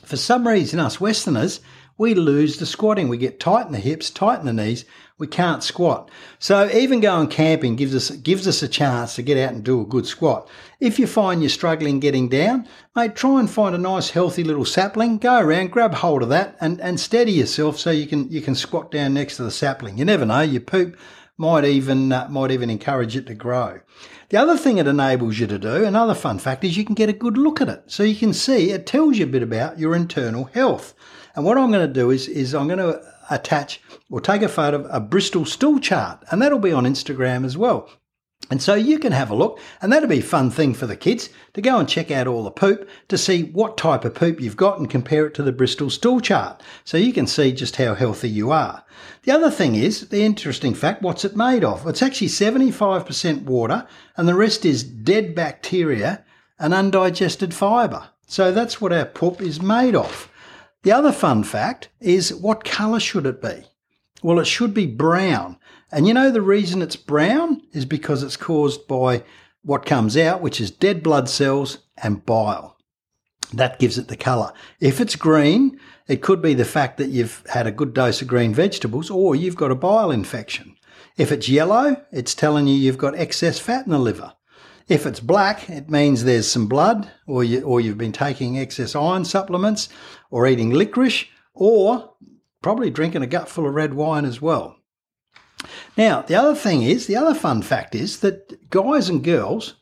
For 0.04 0.16
some 0.16 0.46
reason, 0.46 0.80
us 0.80 1.00
Westerners, 1.00 1.60
we 1.98 2.14
lose 2.14 2.56
the 2.56 2.66
squatting. 2.66 3.08
We 3.08 3.18
get 3.18 3.38
tight 3.38 3.66
in 3.66 3.72
the 3.72 3.78
hips, 3.78 4.10
tight 4.10 4.40
in 4.40 4.46
the 4.46 4.52
knees. 4.52 4.84
We 5.18 5.26
can't 5.26 5.62
squat. 5.62 6.10
So 6.38 6.68
even 6.70 6.98
going 7.00 7.28
camping 7.28 7.76
gives 7.76 7.94
us 7.94 8.10
gives 8.10 8.48
us 8.48 8.62
a 8.62 8.68
chance 8.68 9.14
to 9.14 9.22
get 9.22 9.38
out 9.38 9.52
and 9.52 9.62
do 9.62 9.80
a 9.80 9.86
good 9.86 10.06
squat. 10.06 10.48
If 10.80 10.98
you 10.98 11.06
find 11.06 11.40
you're 11.42 11.48
struggling 11.48 12.00
getting 12.00 12.28
down, 12.28 12.66
mate, 12.96 13.14
try 13.14 13.38
and 13.38 13.48
find 13.48 13.74
a 13.74 13.78
nice 13.78 14.10
healthy 14.10 14.42
little 14.42 14.64
sapling. 14.64 15.18
Go 15.18 15.38
around, 15.38 15.70
grab 15.70 15.94
hold 15.94 16.22
of 16.22 16.28
that, 16.30 16.56
and, 16.60 16.80
and 16.80 16.98
steady 16.98 17.32
yourself 17.32 17.78
so 17.78 17.90
you 17.92 18.06
can 18.06 18.28
you 18.32 18.40
can 18.40 18.56
squat 18.56 18.90
down 18.90 19.14
next 19.14 19.36
to 19.36 19.44
the 19.44 19.50
sapling. 19.52 19.98
You 19.98 20.04
never 20.04 20.26
know, 20.26 20.40
your 20.40 20.62
poop 20.62 20.96
might 21.36 21.64
even 21.64 22.10
uh, 22.10 22.26
might 22.28 22.50
even 22.50 22.70
encourage 22.70 23.14
it 23.16 23.26
to 23.26 23.34
grow. 23.34 23.80
The 24.32 24.38
other 24.38 24.56
thing 24.56 24.78
it 24.78 24.86
enables 24.86 25.38
you 25.38 25.46
to 25.46 25.58
do, 25.58 25.84
another 25.84 26.14
fun 26.14 26.38
fact, 26.38 26.64
is 26.64 26.74
you 26.74 26.86
can 26.86 26.94
get 26.94 27.10
a 27.10 27.12
good 27.12 27.36
look 27.36 27.60
at 27.60 27.68
it. 27.68 27.82
So 27.88 28.02
you 28.02 28.16
can 28.16 28.32
see 28.32 28.70
it 28.70 28.86
tells 28.86 29.18
you 29.18 29.26
a 29.26 29.28
bit 29.28 29.42
about 29.42 29.78
your 29.78 29.94
internal 29.94 30.44
health. 30.44 30.94
And 31.34 31.44
what 31.44 31.58
I'm 31.58 31.70
going 31.70 31.86
to 31.86 31.92
do 31.92 32.08
is, 32.08 32.28
is 32.28 32.54
I'm 32.54 32.66
going 32.66 32.78
to 32.78 33.02
attach 33.28 33.82
or 34.08 34.22
take 34.22 34.40
a 34.40 34.48
photo 34.48 34.78
of 34.78 34.86
a 34.90 35.00
Bristol 35.00 35.44
stool 35.44 35.78
chart, 35.78 36.24
and 36.30 36.40
that'll 36.40 36.58
be 36.58 36.72
on 36.72 36.84
Instagram 36.84 37.44
as 37.44 37.58
well. 37.58 37.90
And 38.52 38.60
so 38.60 38.74
you 38.74 38.98
can 38.98 39.12
have 39.12 39.30
a 39.30 39.34
look, 39.34 39.58
and 39.80 39.90
that'll 39.90 40.10
be 40.10 40.18
a 40.18 40.22
fun 40.22 40.50
thing 40.50 40.74
for 40.74 40.86
the 40.86 40.94
kids 40.94 41.30
to 41.54 41.62
go 41.62 41.78
and 41.78 41.88
check 41.88 42.10
out 42.10 42.26
all 42.26 42.44
the 42.44 42.50
poop 42.50 42.86
to 43.08 43.16
see 43.16 43.44
what 43.44 43.78
type 43.78 44.04
of 44.04 44.14
poop 44.14 44.42
you've 44.42 44.58
got 44.58 44.78
and 44.78 44.90
compare 44.90 45.24
it 45.24 45.32
to 45.36 45.42
the 45.42 45.52
Bristol 45.52 45.88
stool 45.88 46.20
chart. 46.20 46.62
So 46.84 46.98
you 46.98 47.14
can 47.14 47.26
see 47.26 47.52
just 47.52 47.76
how 47.76 47.94
healthy 47.94 48.28
you 48.28 48.50
are. 48.50 48.84
The 49.22 49.32
other 49.32 49.50
thing 49.50 49.74
is, 49.74 50.10
the 50.10 50.22
interesting 50.22 50.74
fact, 50.74 51.00
what's 51.00 51.24
it 51.24 51.34
made 51.34 51.64
of? 51.64 51.86
It's 51.86 52.02
actually 52.02 52.28
75% 52.28 53.44
water, 53.44 53.86
and 54.18 54.28
the 54.28 54.34
rest 54.34 54.66
is 54.66 54.84
dead 54.84 55.34
bacteria 55.34 56.22
and 56.58 56.74
undigested 56.74 57.54
fibre. 57.54 58.10
So 58.26 58.52
that's 58.52 58.82
what 58.82 58.92
our 58.92 59.06
poop 59.06 59.40
is 59.40 59.62
made 59.62 59.94
of. 59.94 60.30
The 60.82 60.92
other 60.92 61.12
fun 61.12 61.44
fact 61.44 61.88
is, 62.00 62.34
what 62.34 62.64
colour 62.64 63.00
should 63.00 63.24
it 63.24 63.40
be? 63.40 63.64
Well, 64.22 64.38
it 64.38 64.46
should 64.46 64.74
be 64.74 64.86
brown. 64.86 65.56
And 65.92 66.08
you 66.08 66.14
know 66.14 66.30
the 66.30 66.40
reason 66.40 66.80
it's 66.80 66.96
brown 66.96 67.60
is 67.72 67.84
because 67.84 68.22
it's 68.22 68.38
caused 68.38 68.88
by 68.88 69.24
what 69.62 69.84
comes 69.84 70.16
out, 70.16 70.40
which 70.40 70.58
is 70.58 70.70
dead 70.70 71.02
blood 71.02 71.28
cells 71.28 71.78
and 72.02 72.24
bile. 72.24 72.78
That 73.52 73.78
gives 73.78 73.98
it 73.98 74.08
the 74.08 74.16
colour. 74.16 74.54
If 74.80 75.02
it's 75.02 75.16
green, 75.16 75.78
it 76.08 76.22
could 76.22 76.40
be 76.40 76.54
the 76.54 76.64
fact 76.64 76.96
that 76.96 77.10
you've 77.10 77.44
had 77.50 77.66
a 77.66 77.72
good 77.72 77.92
dose 77.92 78.22
of 78.22 78.28
green 78.28 78.54
vegetables 78.54 79.10
or 79.10 79.36
you've 79.36 79.56
got 79.56 79.70
a 79.70 79.74
bile 79.74 80.10
infection. 80.10 80.76
If 81.18 81.30
it's 81.30 81.50
yellow, 81.50 82.02
it's 82.10 82.34
telling 82.34 82.66
you 82.66 82.74
you've 82.74 82.96
got 82.96 83.14
excess 83.14 83.58
fat 83.58 83.84
in 83.84 83.92
the 83.92 83.98
liver. 83.98 84.32
If 84.88 85.04
it's 85.04 85.20
black, 85.20 85.68
it 85.68 85.90
means 85.90 86.24
there's 86.24 86.50
some 86.50 86.68
blood 86.68 87.10
or, 87.26 87.44
you, 87.44 87.60
or 87.62 87.82
you've 87.82 87.98
been 87.98 88.12
taking 88.12 88.58
excess 88.58 88.96
iron 88.96 89.26
supplements 89.26 89.90
or 90.30 90.46
eating 90.46 90.70
licorice 90.70 91.26
or 91.52 92.14
probably 92.62 92.88
drinking 92.88 93.22
a 93.22 93.26
gutful 93.26 93.66
of 93.66 93.74
red 93.74 93.92
wine 93.92 94.24
as 94.24 94.40
well. 94.40 94.78
Now, 95.96 96.22
the 96.22 96.34
other 96.34 96.54
thing 96.54 96.82
is, 96.82 97.06
the 97.06 97.16
other 97.16 97.34
fun 97.34 97.62
fact 97.62 97.94
is 97.94 98.20
that 98.20 98.70
guys 98.70 99.08
and 99.08 99.22
girls 99.22 99.74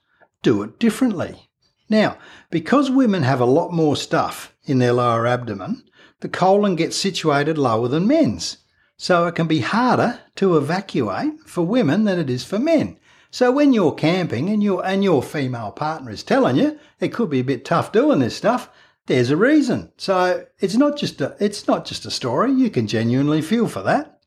do 0.42 0.62
it 0.62 0.78
differently. 0.78 1.50
Now, 1.88 2.18
because 2.50 2.90
women 2.90 3.22
have 3.24 3.40
a 3.40 3.44
lot 3.44 3.72
more 3.72 3.96
stuff 3.96 4.54
in 4.64 4.78
their 4.78 4.92
lower 4.92 5.26
abdomen, 5.26 5.82
the 6.20 6.28
colon 6.28 6.76
gets 6.76 6.96
situated 6.96 7.58
lower 7.58 7.88
than 7.88 8.06
men's. 8.06 8.58
So 8.96 9.26
it 9.26 9.34
can 9.34 9.46
be 9.46 9.60
harder 9.60 10.20
to 10.36 10.56
evacuate 10.56 11.40
for 11.46 11.62
women 11.62 12.04
than 12.04 12.18
it 12.18 12.28
is 12.28 12.44
for 12.44 12.58
men. 12.58 12.98
So 13.30 13.50
when 13.50 13.72
you're 13.72 13.94
camping 13.94 14.50
and 14.50 14.62
your 14.62 14.84
and 14.84 15.02
your 15.02 15.22
female 15.22 15.70
partner 15.70 16.10
is 16.10 16.22
telling 16.22 16.56
you 16.56 16.78
it 16.98 17.12
could 17.12 17.30
be 17.30 17.40
a 17.40 17.44
bit 17.44 17.64
tough 17.64 17.92
doing 17.92 18.18
this 18.18 18.36
stuff, 18.36 18.68
there's 19.06 19.30
a 19.30 19.36
reason. 19.36 19.92
So 19.96 20.44
it's 20.58 20.76
not 20.76 20.98
just 20.98 21.20
a 21.20 21.36
it's 21.40 21.66
not 21.66 21.86
just 21.86 22.04
a 22.04 22.10
story. 22.10 22.52
You 22.52 22.70
can 22.70 22.86
genuinely 22.86 23.40
feel 23.40 23.68
for 23.68 23.82
that. 23.82 24.19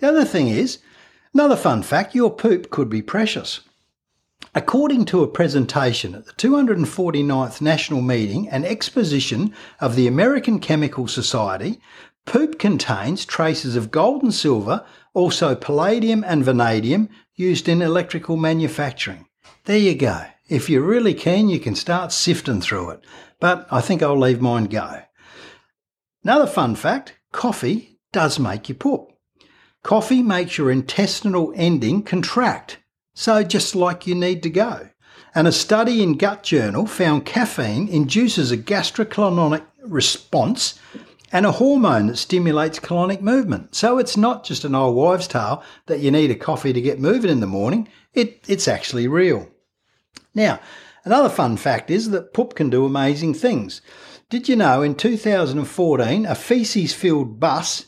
The 0.00 0.08
other 0.08 0.24
thing 0.24 0.48
is, 0.48 0.78
another 1.34 1.56
fun 1.56 1.82
fact, 1.82 2.14
your 2.14 2.30
poop 2.30 2.70
could 2.70 2.88
be 2.88 3.02
precious. 3.02 3.60
According 4.54 5.04
to 5.06 5.22
a 5.22 5.28
presentation 5.28 6.14
at 6.14 6.24
the 6.24 6.32
249th 6.32 7.60
National 7.60 8.00
Meeting 8.00 8.48
and 8.48 8.64
Exposition 8.64 9.54
of 9.78 9.96
the 9.96 10.06
American 10.06 10.58
Chemical 10.58 11.06
Society, 11.06 11.80
poop 12.24 12.58
contains 12.58 13.26
traces 13.26 13.76
of 13.76 13.90
gold 13.90 14.22
and 14.22 14.32
silver, 14.32 14.86
also 15.12 15.54
palladium 15.54 16.24
and 16.24 16.42
vanadium 16.42 17.10
used 17.34 17.68
in 17.68 17.82
electrical 17.82 18.38
manufacturing. 18.38 19.26
There 19.66 19.76
you 19.76 19.94
go. 19.94 20.24
If 20.48 20.70
you're 20.70 20.82
really 20.82 21.14
keen, 21.14 21.50
you 21.50 21.60
can 21.60 21.74
start 21.74 22.10
sifting 22.10 22.62
through 22.62 22.90
it, 22.90 23.04
but 23.38 23.68
I 23.70 23.82
think 23.82 24.02
I'll 24.02 24.18
leave 24.18 24.40
mine 24.40 24.64
go. 24.64 25.02
Another 26.24 26.46
fun 26.46 26.74
fact 26.74 27.16
coffee 27.32 27.98
does 28.12 28.38
make 28.38 28.70
you 28.70 28.74
poop. 28.74 29.09
Coffee 29.82 30.22
makes 30.22 30.58
your 30.58 30.70
intestinal 30.70 31.52
ending 31.56 32.02
contract, 32.02 32.78
so 33.14 33.42
just 33.42 33.74
like 33.74 34.06
you 34.06 34.14
need 34.14 34.42
to 34.42 34.50
go. 34.50 34.90
And 35.34 35.46
a 35.46 35.52
study 35.52 36.02
in 36.02 36.18
Gut 36.18 36.42
Journal 36.42 36.86
found 36.86 37.24
caffeine 37.24 37.88
induces 37.88 38.52
a 38.52 38.58
gastrocolic 38.58 39.64
response 39.82 40.78
and 41.32 41.46
a 41.46 41.52
hormone 41.52 42.08
that 42.08 42.16
stimulates 42.16 42.80
colonic 42.80 43.20
movement. 43.20 43.74
So 43.74 43.98
it's 43.98 44.16
not 44.16 44.44
just 44.44 44.64
an 44.64 44.74
old 44.74 44.96
wives' 44.96 45.28
tale 45.28 45.62
that 45.86 46.00
you 46.00 46.10
need 46.10 46.30
a 46.30 46.34
coffee 46.34 46.72
to 46.72 46.80
get 46.80 47.00
moving 47.00 47.30
in 47.30 47.40
the 47.40 47.46
morning. 47.46 47.88
It, 48.12 48.44
it's 48.48 48.68
actually 48.68 49.06
real. 49.06 49.48
Now, 50.34 50.60
another 51.04 51.28
fun 51.28 51.56
fact 51.56 51.90
is 51.90 52.10
that 52.10 52.34
poop 52.34 52.54
can 52.54 52.68
do 52.68 52.84
amazing 52.84 53.34
things. 53.34 53.80
Did 54.28 54.48
you 54.48 54.56
know 54.56 54.82
in 54.82 54.94
2014 54.94 56.26
a 56.26 56.34
feces 56.34 56.92
filled 56.92 57.40
bus 57.40 57.86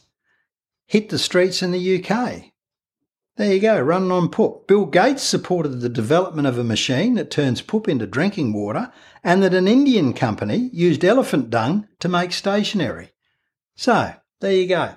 hit 0.92 1.08
the 1.08 1.18
streets 1.18 1.62
in 1.62 1.72
the 1.72 2.04
UK. 2.04 2.52
There 3.36 3.54
you 3.54 3.60
go, 3.60 3.80
running 3.80 4.10
on 4.10 4.28
poop. 4.28 4.66
Bill 4.68 4.84
Gates 4.84 5.22
supported 5.22 5.80
the 5.80 5.88
development 5.88 6.46
of 6.46 6.58
a 6.58 6.64
machine 6.64 7.14
that 7.14 7.30
turns 7.30 7.62
poop 7.62 7.88
into 7.88 8.06
drinking 8.06 8.52
water, 8.52 8.92
and 9.24 9.42
that 9.42 9.54
an 9.54 9.66
Indian 9.66 10.12
company 10.12 10.68
used 10.70 11.02
elephant 11.02 11.48
dung 11.48 11.88
to 12.00 12.10
make 12.10 12.30
stationery. 12.30 13.10
So, 13.74 14.12
there 14.42 14.52
you 14.52 14.68
go. 14.68 14.96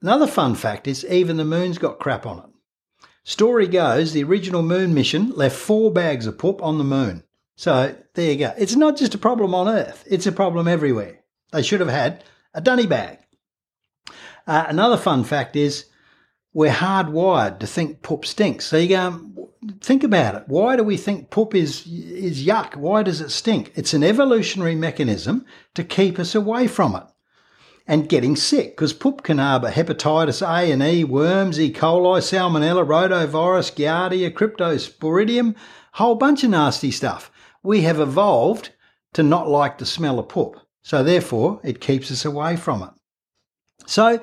Another 0.00 0.26
fun 0.26 0.54
fact 0.54 0.88
is 0.88 1.04
even 1.04 1.36
the 1.36 1.44
moon's 1.44 1.76
got 1.76 1.98
crap 1.98 2.24
on 2.24 2.38
it. 2.38 3.06
Story 3.24 3.66
goes 3.66 4.14
the 4.14 4.24
original 4.24 4.62
moon 4.62 4.94
mission 4.94 5.32
left 5.32 5.54
four 5.54 5.92
bags 5.92 6.26
of 6.26 6.38
poop 6.38 6.62
on 6.62 6.78
the 6.78 6.84
moon. 6.84 7.24
So, 7.56 7.94
there 8.14 8.32
you 8.32 8.38
go. 8.38 8.54
It's 8.56 8.74
not 8.74 8.96
just 8.96 9.14
a 9.14 9.18
problem 9.18 9.54
on 9.54 9.68
Earth, 9.68 10.02
it's 10.10 10.26
a 10.26 10.32
problem 10.32 10.66
everywhere. 10.66 11.20
They 11.52 11.62
should 11.62 11.80
have 11.80 11.90
had 11.90 12.24
a 12.54 12.62
dunny 12.62 12.86
bag. 12.86 13.18
Uh, 14.46 14.66
another 14.68 14.96
fun 14.96 15.24
fact 15.24 15.56
is 15.56 15.86
we're 16.52 16.70
hardwired 16.70 17.58
to 17.58 17.66
think 17.66 18.02
poop 18.02 18.24
stinks. 18.24 18.64
So 18.64 18.76
you 18.76 18.88
go, 18.88 19.50
think 19.80 20.04
about 20.04 20.36
it. 20.36 20.44
Why 20.46 20.76
do 20.76 20.84
we 20.84 20.96
think 20.96 21.30
poop 21.30 21.54
is 21.54 21.86
is 21.86 22.46
yuck? 22.46 22.76
Why 22.76 23.02
does 23.02 23.20
it 23.20 23.30
stink? 23.30 23.72
It's 23.74 23.94
an 23.94 24.04
evolutionary 24.04 24.74
mechanism 24.74 25.44
to 25.74 25.84
keep 25.84 26.18
us 26.18 26.34
away 26.34 26.66
from 26.66 26.94
it 26.96 27.04
and 27.86 28.08
getting 28.08 28.36
sick 28.36 28.70
because 28.70 28.92
poop 28.92 29.22
can 29.22 29.38
harbour 29.38 29.70
hepatitis 29.70 30.42
A 30.42 30.72
and 30.72 30.82
E, 30.82 31.04
worms, 31.04 31.60
E. 31.60 31.72
coli, 31.72 32.20
salmonella, 32.20 32.86
rotavirus, 32.86 33.74
giardia, 33.74 34.30
cryptosporidium, 34.30 35.54
whole 35.92 36.14
bunch 36.14 36.42
of 36.42 36.50
nasty 36.50 36.90
stuff. 36.90 37.30
We 37.62 37.82
have 37.82 38.00
evolved 38.00 38.70
to 39.12 39.22
not 39.22 39.48
like 39.48 39.78
the 39.78 39.86
smell 39.86 40.18
of 40.18 40.28
poop, 40.28 40.56
so 40.82 41.02
therefore 41.02 41.60
it 41.64 41.80
keeps 41.80 42.10
us 42.10 42.24
away 42.24 42.56
from 42.56 42.82
it. 42.82 42.95
So 43.86 44.20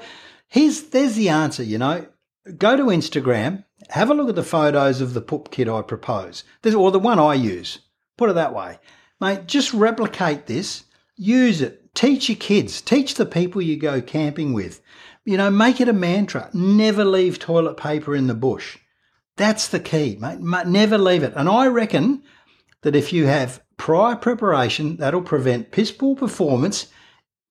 here's 0.47 0.83
there's 0.83 1.15
the 1.15 1.29
answer. 1.29 1.63
You 1.63 1.77
know, 1.77 2.07
go 2.57 2.75
to 2.75 2.83
Instagram, 2.83 3.65
have 3.89 4.09
a 4.09 4.13
look 4.13 4.29
at 4.29 4.35
the 4.35 4.43
photos 4.43 5.01
of 5.01 5.13
the 5.13 5.21
poop 5.21 5.51
kit 5.51 5.67
I 5.67 5.81
propose, 5.81 6.43
There's, 6.61 6.75
or 6.75 6.91
the 6.91 6.99
one 6.99 7.19
I 7.19 7.33
use. 7.33 7.79
Put 8.17 8.29
it 8.29 8.33
that 8.33 8.53
way, 8.53 8.79
mate. 9.19 9.47
Just 9.47 9.73
replicate 9.73 10.45
this, 10.45 10.83
use 11.15 11.61
it 11.61 11.83
Teach 11.93 12.27
your 12.27 12.37
kids, 12.37 12.81
teach 12.81 13.15
the 13.15 13.25
people 13.25 13.61
you 13.61 13.77
go 13.77 14.01
camping 14.01 14.53
with. 14.53 14.81
You 15.25 15.37
know, 15.37 15.51
make 15.51 15.79
it 15.79 15.87
a 15.87 15.93
mantra. 15.93 16.49
Never 16.53 17.05
leave 17.05 17.37
toilet 17.37 17.77
paper 17.77 18.15
in 18.15 18.27
the 18.27 18.33
bush. 18.33 18.77
That's 19.37 19.67
the 19.67 19.79
key, 19.79 20.17
mate. 20.19 20.39
Never 20.39 20.97
leave 20.97 21.23
it. 21.23 21.33
And 21.35 21.47
I 21.47 21.67
reckon 21.67 22.23
that 22.81 22.95
if 22.95 23.13
you 23.13 23.27
have 23.27 23.63
prior 23.77 24.15
preparation, 24.15 24.97
that'll 24.97 25.21
prevent 25.21 25.71
piss 25.71 25.91
poor 25.91 26.15
performance 26.15 26.87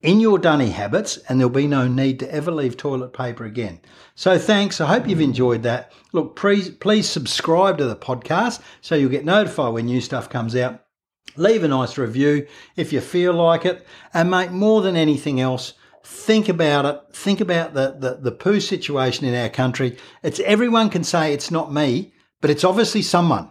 in 0.03 0.21
your 0.21 0.39
dunny 0.39 0.71
habits 0.71 1.17
and 1.29 1.39
there'll 1.39 1.51
be 1.51 1.67
no 1.67 1.89
need 1.89 2.19
to 2.19 2.35
ever 2.35 2.51
leave 2.51 2.77
toilet 2.77 3.13
paper 3.13 3.45
again. 3.45 3.81
So 4.15 4.39
thanks. 4.39 4.81
I 4.81 4.87
hope 4.89 5.09
you've 5.09 5.21
enjoyed 5.21 5.63
that. 5.63 5.93
Look, 6.13 6.37
please, 6.37 6.71
please 6.71 7.09
subscribe 7.09 7.79
to 7.79 7.87
the 7.87 7.97
podcast 7.97 8.61
so 8.81 8.95
you'll 8.95 9.11
get 9.11 9.25
notified 9.25 9.73
when 9.73 9.87
new 9.87 10.01
stuff 10.01 10.29
comes 10.29 10.55
out. 10.57 10.81
Leave 11.37 11.65
a 11.65 11.69
nice 11.69 11.97
review 11.97 12.47
if 12.77 12.93
you 12.93 13.01
feel 13.01 13.33
like 13.33 13.65
it. 13.65 13.87
And 14.13 14.31
mate, 14.31 14.51
more 14.51 14.83
than 14.83 14.97
anything 14.97 15.41
else, 15.41 15.75
think 16.05 16.49
about 16.49 16.85
it. 16.85 17.01
Think 17.17 17.41
about 17.41 17.75
the, 17.75 17.97
the, 17.99 18.19
the 18.21 18.33
poo 18.33 18.61
situation 18.61 19.25
in 19.25 19.35
our 19.35 19.49
country. 19.49 19.97
It's 20.23 20.41
everyone 20.41 20.91
can 20.91 21.05
say 21.05 21.33
it's 21.33 21.51
not 21.51 21.73
me, 21.73 22.13
but 22.41 22.51
it's 22.51 22.65
obviously 22.65 23.03
someone 23.03 23.51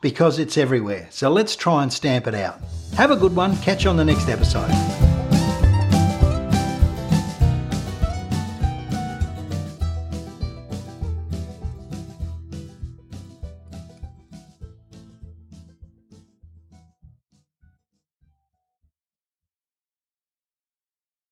because 0.00 0.38
it's 0.38 0.56
everywhere. 0.56 1.08
So 1.10 1.30
let's 1.30 1.56
try 1.56 1.82
and 1.82 1.92
stamp 1.92 2.26
it 2.26 2.34
out. 2.34 2.60
Have 2.96 3.10
a 3.10 3.16
good 3.16 3.36
one. 3.36 3.56
Catch 3.58 3.84
you 3.84 3.90
on 3.90 3.96
the 3.96 4.04
next 4.04 4.28
episode. 4.28 5.09